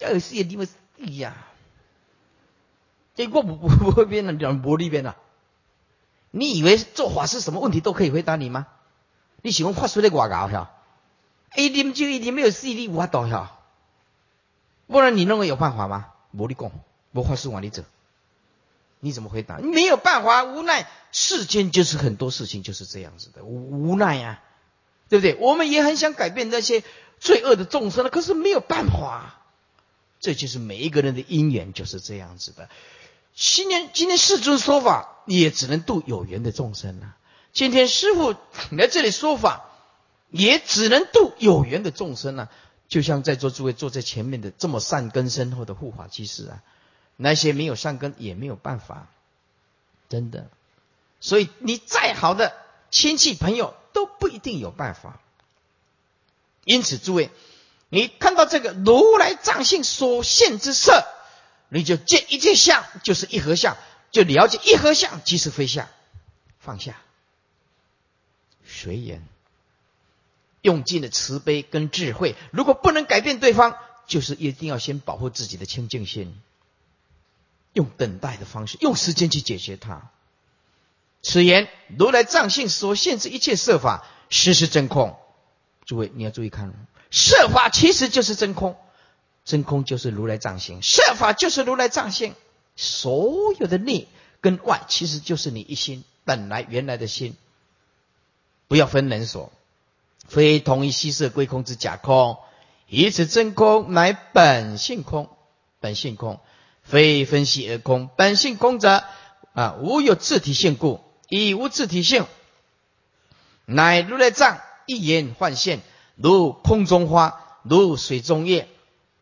[0.00, 0.66] 二四也你们
[0.98, 1.36] 哎呀，
[3.14, 5.14] 结果不不不会变了，两魔力变的。
[6.30, 8.66] 你以为做法是什么问题都可以回答你吗？
[9.42, 10.70] 你喜欢发出来外搞是吧？
[11.56, 13.58] 一啉就一啉，没有势力无法度哈。
[14.86, 16.06] 不然你认为有办法吗？
[16.32, 16.70] 无力讲，
[17.12, 17.82] 无法事往里走。
[19.00, 19.58] 你怎么回答？
[19.58, 20.88] 没有办法，无奈。
[21.10, 24.40] 世间就是很多事情就是这样子的，无奈呀，
[25.10, 25.34] 对不对？
[25.34, 26.82] 我们也很想改变那些
[27.20, 29.40] 罪恶的众生了，可是没有办法。
[30.20, 32.70] 这就是每一个人的因缘就是这样子的。
[33.34, 37.16] 今天今天世尊说法，也只能度有缘的众生了。
[37.52, 38.34] 今天师傅
[38.70, 39.68] 来这里说法。
[40.34, 42.48] 也只能度有缘的众生啊，
[42.88, 46.62] 就像在座诸位坐在前面的这么善根深厚的护法居士啊，
[47.18, 49.08] 那些没有善根也没有办法，
[50.08, 50.48] 真的。
[51.20, 52.54] 所以你再好的
[52.90, 55.20] 亲戚朋友都不一定有办法。
[56.64, 57.30] 因此，诸位，
[57.90, 61.04] 你看到这个如来藏性所现之色，
[61.72, 63.76] 你就见一切相就是一合相，
[64.10, 65.88] 就了解一合相即是非相，
[66.58, 66.96] 放下，
[68.66, 69.26] 随缘。
[70.60, 76.40] 用尽了慈悲跟智慧，如果不能改变对方，就是一定要先保护自己的清净心，
[77.72, 80.10] 用等待的方式，用时间去解决它。
[81.20, 81.68] 此言
[81.98, 85.18] 如来藏性所限制一切设法，实是真空。
[85.84, 86.72] 诸位你要注意看，
[87.10, 88.78] 设法其实就是真空，
[89.44, 92.34] 真空就是如来藏性，设法就是如来藏性，
[92.76, 94.08] 所有的内
[94.40, 97.36] 跟外其实就是你一心本来原来的心，
[98.68, 99.52] 不要分人所。
[100.28, 102.38] 非同一虚色归空之假空，
[102.86, 105.28] 以此真空乃本性空，
[105.80, 106.40] 本性空
[106.82, 109.02] 非分析而空，本性空者
[109.52, 112.24] 啊无有自体性故，以无自体性，
[113.66, 115.80] 乃如来藏一言幻现，
[116.14, 118.68] 如空中花，如水中叶，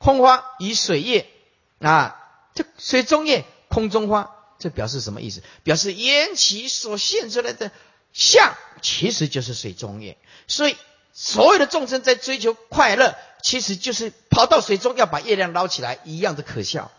[0.00, 1.28] 空花与水叶
[1.78, 2.20] 啊，
[2.54, 5.42] 这水中叶、空中花，这表示什么意思？
[5.62, 7.70] 表示缘起所现出来的
[8.12, 10.76] 相，其实就是水中叶，所以。
[11.12, 16.92] 所有的众生在追求快乐，其实就是跑到水中要把月亮捞起来一样的可笑。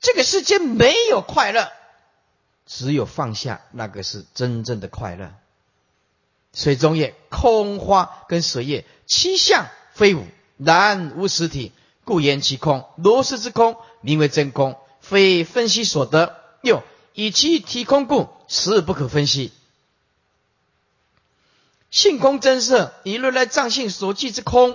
[0.00, 1.72] 这个世界没有快乐，
[2.66, 5.32] 只有放下，那个是真正的快乐。
[6.52, 10.26] 水中叶、空花跟水叶，七相非五，
[10.58, 11.72] 然无实体，
[12.08, 12.88] 故言其空。
[12.96, 16.42] 如是之空，名为真空，非分析所得。
[16.62, 16.82] 六
[17.12, 19.52] 以其体空故，实不可分析。
[21.90, 24.74] 性空真色，以如来藏性所记之空，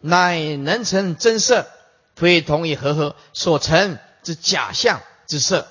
[0.00, 1.68] 乃能成真色，
[2.16, 5.68] 非同以和合所成之假象之色。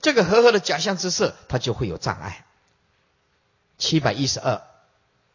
[0.00, 2.44] 这个和合的假象之色，它就会有障碍。
[3.78, 4.62] 七百一十二，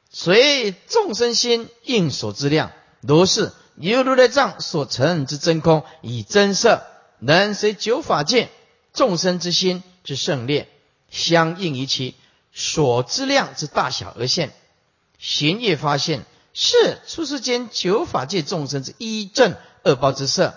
[0.10, 2.72] 随众生心应所之量，
[3.02, 6.84] 如是由如来藏所成之真空，以真色
[7.20, 8.50] 能随九法界
[8.94, 10.70] 众生之心之胜劣，
[11.10, 12.16] 相应于其
[12.54, 14.54] 所知量之大小而现。
[15.18, 20.56] 行业发现，是出世间九法界众生之一正二报之色，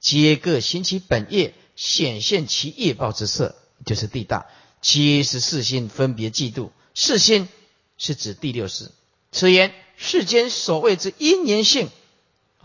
[0.00, 3.54] 皆各行其本业，显现其业报之色，
[3.84, 4.46] 就是地大，
[4.80, 6.70] 皆是四心分别嫉妒。
[6.94, 7.48] 四心
[7.98, 8.90] 是指第六识。
[9.30, 11.90] 此言世间所谓之因缘性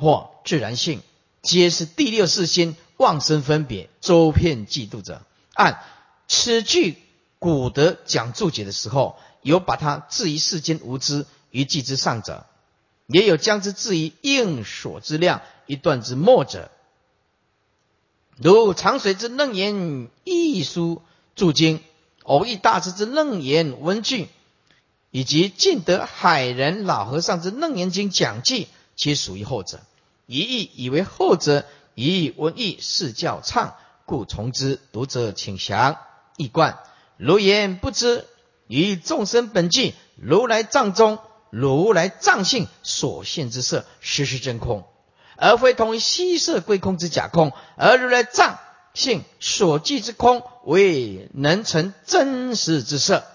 [0.02, 1.02] 或自然性，
[1.44, 5.22] 皆是第六世心妄生分别周遍嫉妒者。
[5.54, 5.82] 按
[6.28, 6.98] 此句
[7.40, 12.46] 古德讲注解的时候，有把它置于世间无知于记之上者，
[13.06, 16.72] 也有将之置于应所之量一段之末者。
[18.38, 21.02] 如长水之楞严一书
[21.36, 21.80] 注经，
[22.24, 24.28] 偶遇大师之楞严文句。
[25.14, 29.82] 以及尽得海人老和尚之《楞严经》讲记，皆属于后者。
[30.32, 33.76] 一意以为后者以文艺是教唱，
[34.06, 34.80] 故从之。
[34.94, 35.98] 读者请详
[36.38, 36.80] 一观。
[37.18, 38.26] 如言不知，
[38.68, 41.20] 于众生本具如来藏中
[41.50, 44.86] 如来藏性所现之色，实是真空，
[45.36, 47.52] 而非同于虚色归空之假空。
[47.76, 48.58] 而如来藏
[48.94, 53.26] 性所具之空，为能成真实之色。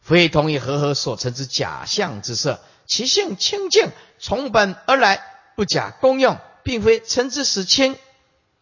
[0.00, 2.58] 非同于和合所成之假象之色，
[2.92, 5.24] 其性清净，从本而来，
[5.56, 7.96] 不假功用，并非尘之使清，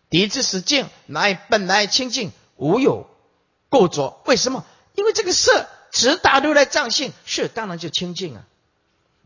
[0.08, 3.10] 敌之使净，乃本来清净，无有
[3.70, 4.22] 过浊。
[4.26, 4.64] 为什么？
[4.94, 8.46] 因为这个色直达如来藏性，是当然就清净啊。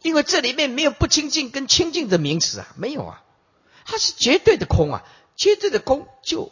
[0.00, 3.22] 因为这里面没有不清净跟清净的名词啊，没有啊，
[3.84, 5.04] 它是绝对的空啊，
[5.36, 6.50] 绝对的空就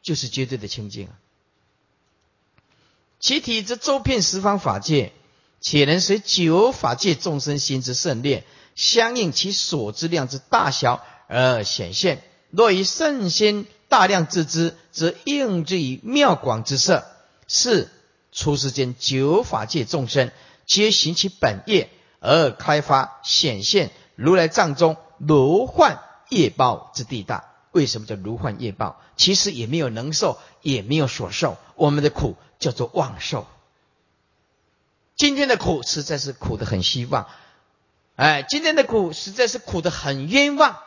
[0.00, 1.12] 就是绝对的清净啊。
[3.20, 5.12] 其体之周遍十方法界，
[5.64, 8.44] 且能随九法界众生心之胜劣，
[8.74, 12.22] 相应其所知量之大小而显现。
[12.50, 17.06] 若以圣心大量自知，则应之以妙广之色，
[17.48, 17.88] 是
[18.30, 20.30] 出世间九法界众生
[20.66, 21.88] 皆行其本业
[22.20, 25.98] 而开发显现如来藏中如幻
[26.28, 27.46] 业报之地大。
[27.72, 29.00] 为什么叫如幻业报？
[29.16, 31.56] 其实也没有能受，也没有所受。
[31.74, 32.36] 我们的苦。
[32.60, 33.46] 叫做妄受，
[35.16, 37.28] 今天的苦实在是苦的很希望，
[38.16, 40.78] 哎，今天的苦实在是苦的很冤枉，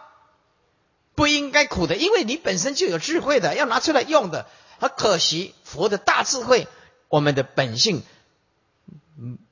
[1.15, 4.47] 不应该苦的，因为你本身就有智慧的，要拿出来用的。
[4.79, 6.67] 很可惜，佛的大智慧，
[7.09, 8.03] 我们的本性，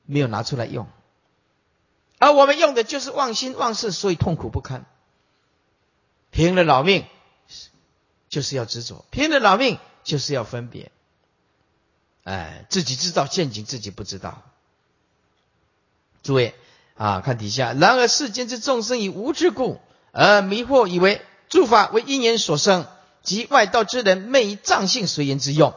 [0.06, 0.88] 没有拿出来用，
[2.20, 4.86] 而我们用的就是妄心妄事，所以痛苦不堪。
[6.30, 7.06] 拼了老命，
[8.30, 10.92] 就是要执着；拼了老命，就是要分别。
[12.24, 14.44] 哎，自己制造陷阱，自己不知道。
[16.26, 16.56] 诸位
[16.96, 17.74] 啊，看底下。
[17.74, 19.80] 然而世间之众生以无知故，
[20.12, 22.88] 而迷惑以为诸法为因缘所生，
[23.22, 25.76] 即外道之人昧以藏性随缘之用，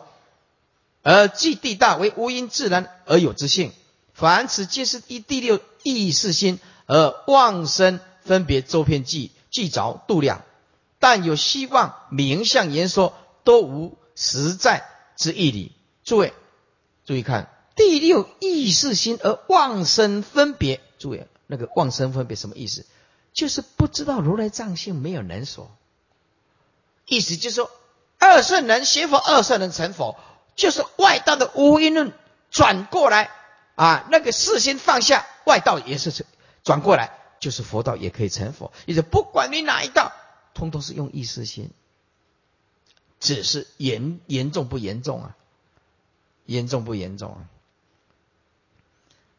[1.03, 3.73] 而即地大为无因自然而有之性。
[4.15, 10.43] 凡此皆是以第六意识心而妄生分别周遍计计着度量，
[10.99, 14.87] 但有希望名相言说，都无实在
[15.17, 15.73] 之义理。
[16.05, 16.33] 诸位，
[17.05, 20.81] 注意看第六意识心而妄生分别。
[20.99, 22.85] 注意，那个妄生分别什么意思？
[23.33, 25.71] 就是不知道如来藏性没有能所。
[27.07, 27.71] 意思就是说，
[28.19, 30.19] 二圣人学佛，二圣人成佛，
[30.57, 32.13] 就是外道的无因论
[32.51, 33.31] 转过来
[33.77, 36.27] 啊，那个四心放下，外道也是
[36.65, 38.73] 转过来，就是佛道也可以成佛。
[38.87, 40.13] 意思不管你哪一道，
[40.53, 41.71] 通通是用意识心，
[43.21, 45.37] 只是严严重不严重啊？
[46.45, 47.47] 严重不严重啊？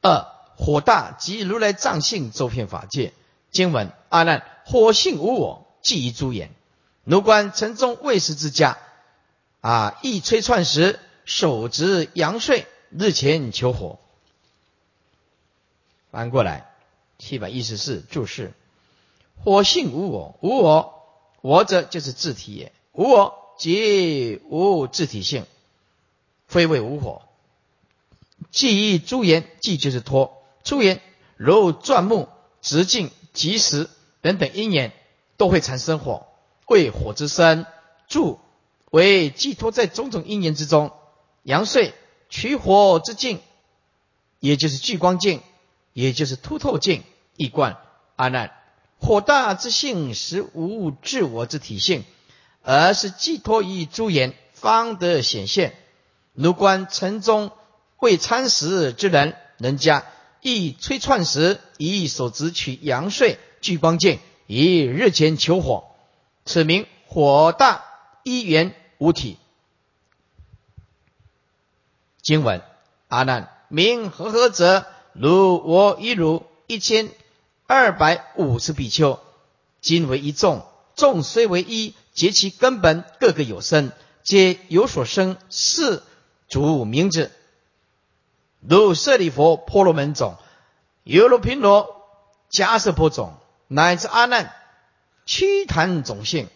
[0.02, 0.28] 二
[0.58, 3.14] 火大即如来藏性周遍法界。
[3.52, 6.52] 经文阿难火性无我即一诸眼
[7.04, 8.78] 如观城中卫士之家
[9.62, 14.00] 啊一吹串时手执阳睡日前求火。
[16.12, 16.70] 翻过来
[17.18, 18.54] 七百一十四注释
[19.44, 21.04] 火性无我无我
[21.42, 25.46] 我者就是自体也无我即无自体性。
[26.50, 27.22] 非为无火，
[28.52, 31.02] 记忆诸言，记就是托诸言，
[31.38, 32.30] 如钻木、
[32.62, 33.90] 直径、及时
[34.22, 34.92] 等等因缘，
[35.38, 36.28] 都会产生火。
[36.68, 37.66] 为火之生，
[38.08, 38.40] 助
[38.92, 40.92] 为寄托在种种因缘之中。
[41.44, 41.94] 阳岁
[42.30, 43.40] 取火之境，
[44.40, 45.42] 也就是聚光镜，
[45.94, 47.04] 也就是凸透镜。
[47.38, 47.78] 一观
[48.18, 48.52] 阿难，
[49.00, 52.04] 火大之性实无物自我之体性，
[52.62, 55.74] 而是寄托于诸言，方得显现。
[56.34, 57.52] 如观城中
[58.00, 60.06] 未餐食之人，人家
[60.42, 65.84] 一吹串时，以手执取阳睡聚光镜，以日前求火，
[66.46, 67.84] 此名火大
[68.24, 69.38] 一元无体。
[72.22, 72.62] 经文：
[73.10, 77.12] 阿难，名和合者，如我一如一千
[77.68, 79.20] 二百五十比丘，
[79.82, 83.92] 今为一众，众虽为一，结其根本，各个有生，
[84.24, 86.02] 皆有所生，是
[86.48, 87.32] 主名字。
[88.60, 90.36] 如舍利佛、婆罗门种、
[91.04, 91.96] 犹罗频罗、
[92.52, 93.34] 迦舍婆种，
[93.68, 94.54] 乃至阿难、
[95.26, 96.48] 屈檀种性。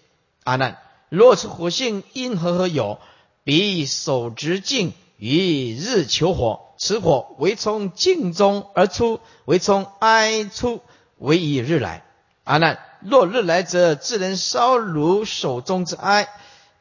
[0.44, 0.78] 阿难，
[1.10, 3.00] 若是火性因何何有？
[3.44, 4.94] 彼手执镜。
[5.18, 10.82] 于日求火，此火为从镜中而出，为从哀出，
[11.18, 12.04] 为以日来。
[12.44, 16.28] 阿难，若日来者，自能烧如手中之哀，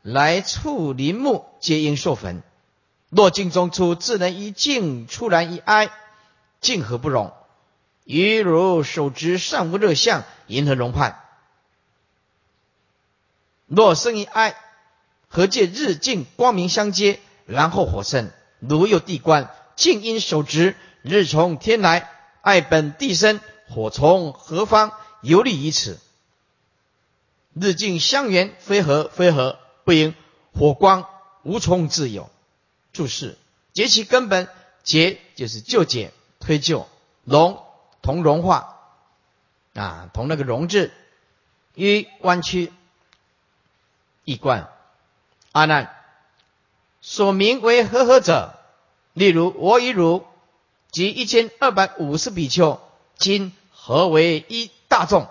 [0.01, 2.43] 来触林木，皆应受焚。
[3.15, 5.91] 若镜中出，自能一镜出然一哀，
[6.63, 7.31] 镜何不容？
[8.05, 11.21] 于如手执尚无热相，因何容判？
[13.67, 14.57] 若生一哀，
[15.29, 17.21] 何借日镜光明相接？
[17.45, 22.11] 然后火生，如有地观，静因手执，日从天来，
[22.41, 24.91] 爱本地生，火从何方
[25.21, 26.01] 游历于此？
[27.53, 30.15] 日镜相缘，非合非合，不应
[30.55, 31.05] 火光
[31.43, 32.31] 无从自有。
[32.93, 33.39] 注释：
[33.73, 34.49] 结其根本，
[34.83, 36.89] 结就是就解推就，
[37.25, 37.63] 融
[38.03, 38.79] 同融化
[39.75, 40.93] 啊，同那个融字，
[41.75, 42.73] 一弯曲，
[44.25, 44.69] 一贯。
[45.53, 45.95] 阿难。
[47.01, 48.55] 所名为和合者，
[49.13, 50.25] 例如我与汝，
[50.91, 52.81] 即一千二百五十比丘，
[53.17, 55.29] 今合为一大众。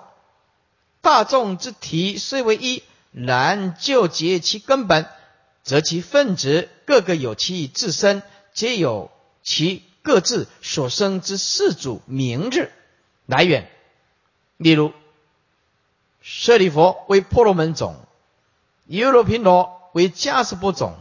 [1.01, 5.07] 大众之体虽为一，然就结其根本，
[5.64, 9.12] 则其分子各个有其自身，皆有
[9.43, 12.72] 其各自所生之四主名字
[13.26, 13.70] 来源。
[14.57, 14.93] 例如
[16.22, 17.95] 舍利佛为婆罗门种，
[18.86, 20.97] 犹罗频罗为迦斯波种。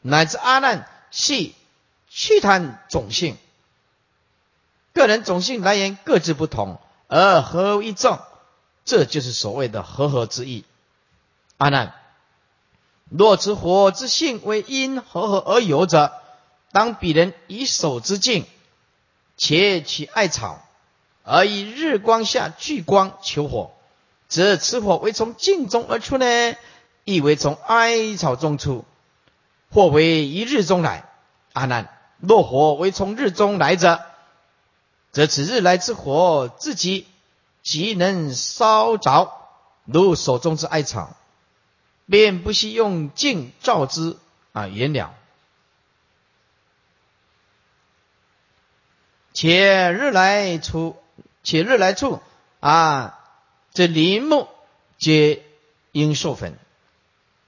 [0.00, 1.56] 乃至阿难系
[2.08, 3.36] 去贪种性，
[4.94, 8.20] 个人种性来源各自不同，而合一众，
[8.84, 10.64] 这就是所谓的和合之意。
[11.56, 11.97] 阿难，
[13.10, 16.12] 若此火之性为因和合而有者，
[16.72, 18.46] 当彼人以手之境，
[19.36, 20.62] 且取艾草，
[21.22, 23.72] 而以日光下聚光求火，
[24.28, 26.56] 则此火为从镜中而出呢，
[27.04, 28.84] 亦为从艾草中出。
[29.70, 31.04] 或为一日中来，
[31.52, 31.90] 阿难，
[32.20, 34.00] 若火为从日中来者，
[35.12, 37.06] 则此日来之火自己
[37.62, 39.30] 即能烧着，
[39.84, 41.17] 如手中之艾草，
[42.08, 44.16] 便不惜用镜照之
[44.52, 45.14] 啊，原了。
[49.32, 50.96] 且日来处，
[51.42, 52.20] 且日来处
[52.60, 53.20] 啊，
[53.72, 54.48] 这林木
[54.98, 55.44] 皆
[55.92, 56.58] 应受粉，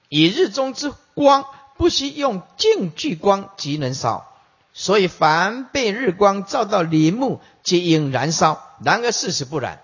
[0.09, 1.45] 以日中之光。
[1.77, 4.31] 不惜用镜聚光即能烧，
[4.71, 8.77] 所以凡被日光照到林木，皆应燃烧。
[8.83, 9.81] 然而事实不然，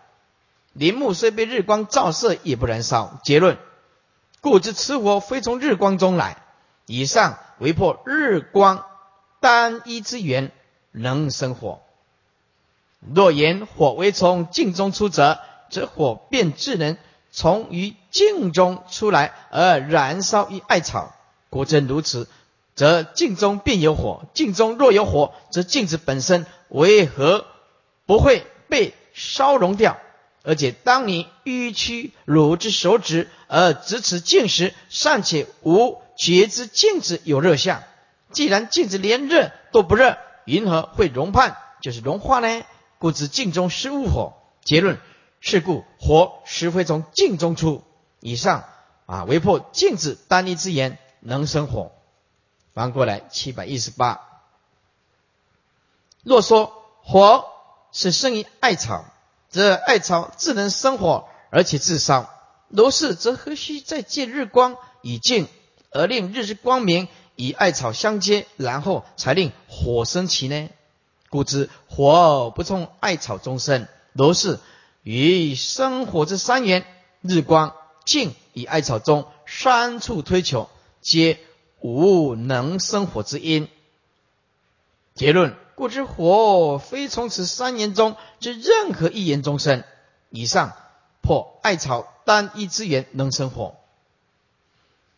[0.73, 3.19] 林木虽被日光照射，也不燃烧。
[3.23, 3.57] 结论：
[4.41, 6.43] 故知此火非从日光中来。
[6.85, 8.85] 以上为破日光
[9.39, 10.51] 单一之源，
[10.91, 11.81] 能生火。
[13.13, 16.97] 若言火为从镜中出者，则火便自能
[17.29, 21.13] 从于镜中出来而燃烧于艾草。
[21.49, 22.29] 果真如此，
[22.73, 24.23] 则镜中便有火。
[24.33, 27.45] 镜中若有火，则镜子本身为何
[28.05, 29.97] 不会被烧融掉？
[30.47, 37.83] 而且当你迂曲汝之手指而直持镜时，尚且无觉知镜子有热相。
[38.31, 42.63] 既然镜子连热都不热，云何会融判，就是融化呢？
[42.97, 44.35] 故知镜中是物火。
[44.63, 44.97] 结论：
[45.41, 47.83] 是故火实非从镜中出。
[48.21, 48.63] 以上
[49.05, 50.97] 啊，为破镜子单一之言。
[51.19, 51.91] 能生火，
[52.73, 54.21] 翻过来七百一十八。
[56.23, 57.47] 若说火
[57.91, 59.03] 是生于艾草，
[59.57, 62.29] 则艾草自能生火，而且自烧。
[62.69, 65.47] 如是，则何须再借日光以静，
[65.91, 70.69] 而令日之光明与艾草相接，然后才令火生起呢？
[71.29, 73.87] 故知火不从艾草中生。
[74.13, 74.59] 如是，
[75.01, 76.85] 于生火之三元：
[77.21, 77.73] 日光、
[78.05, 80.69] 静与艾草中三处推求。
[81.01, 81.39] 皆
[81.79, 83.69] 无能生火之因。
[85.15, 89.83] 结论：故知火非从此三言中之任何一言中生。
[90.31, 90.73] 以上
[91.21, 93.75] 破艾草单一之源能生火。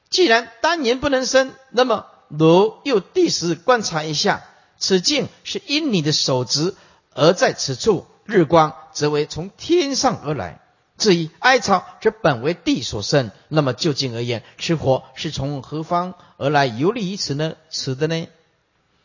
[0.10, 4.44] 既然单言不能生，那么如又第时观察一下，
[4.78, 6.76] 此境是因你的手执
[7.14, 10.60] 而在此处，日光则为从天上而来。
[10.98, 13.32] 至于艾草，则本为地所生。
[13.48, 17.56] 那么就近而言，此火是从何方而来，游历于此呢？
[17.70, 18.28] 此的呢？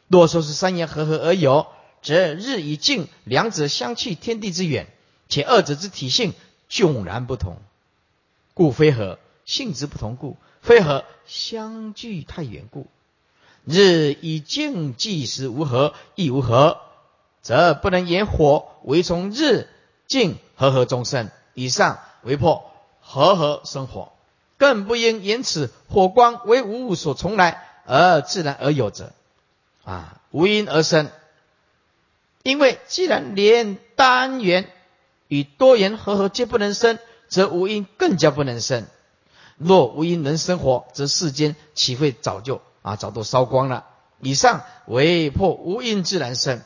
[0.09, 1.67] 若说是三言合合而有，
[2.03, 4.87] 则日与静两者相去天地之远，
[5.29, 6.35] 且二者之体性
[6.71, 7.57] 迥然不同，
[8.55, 9.19] 故非合。
[9.47, 11.05] 性质不同故，非合。
[11.27, 12.87] 相距太远故，
[13.67, 16.81] 日与静即时无合，亦无合，
[17.43, 19.69] 则不能言火为从日
[20.07, 21.31] 静合合中生。
[21.53, 24.13] 以上为破合合生火，
[24.57, 29.13] 更不应言此火光为无物所从来而自然而有者，
[29.85, 31.11] 啊，无因而生。
[32.43, 34.68] 因为既然连单元
[35.28, 38.87] 与多元合合皆不能生，则无因更加不能生。
[39.57, 43.87] 若无因能生活，则世间岂会早就啊早都烧光了？
[44.20, 46.62] 以上为破无因自然生。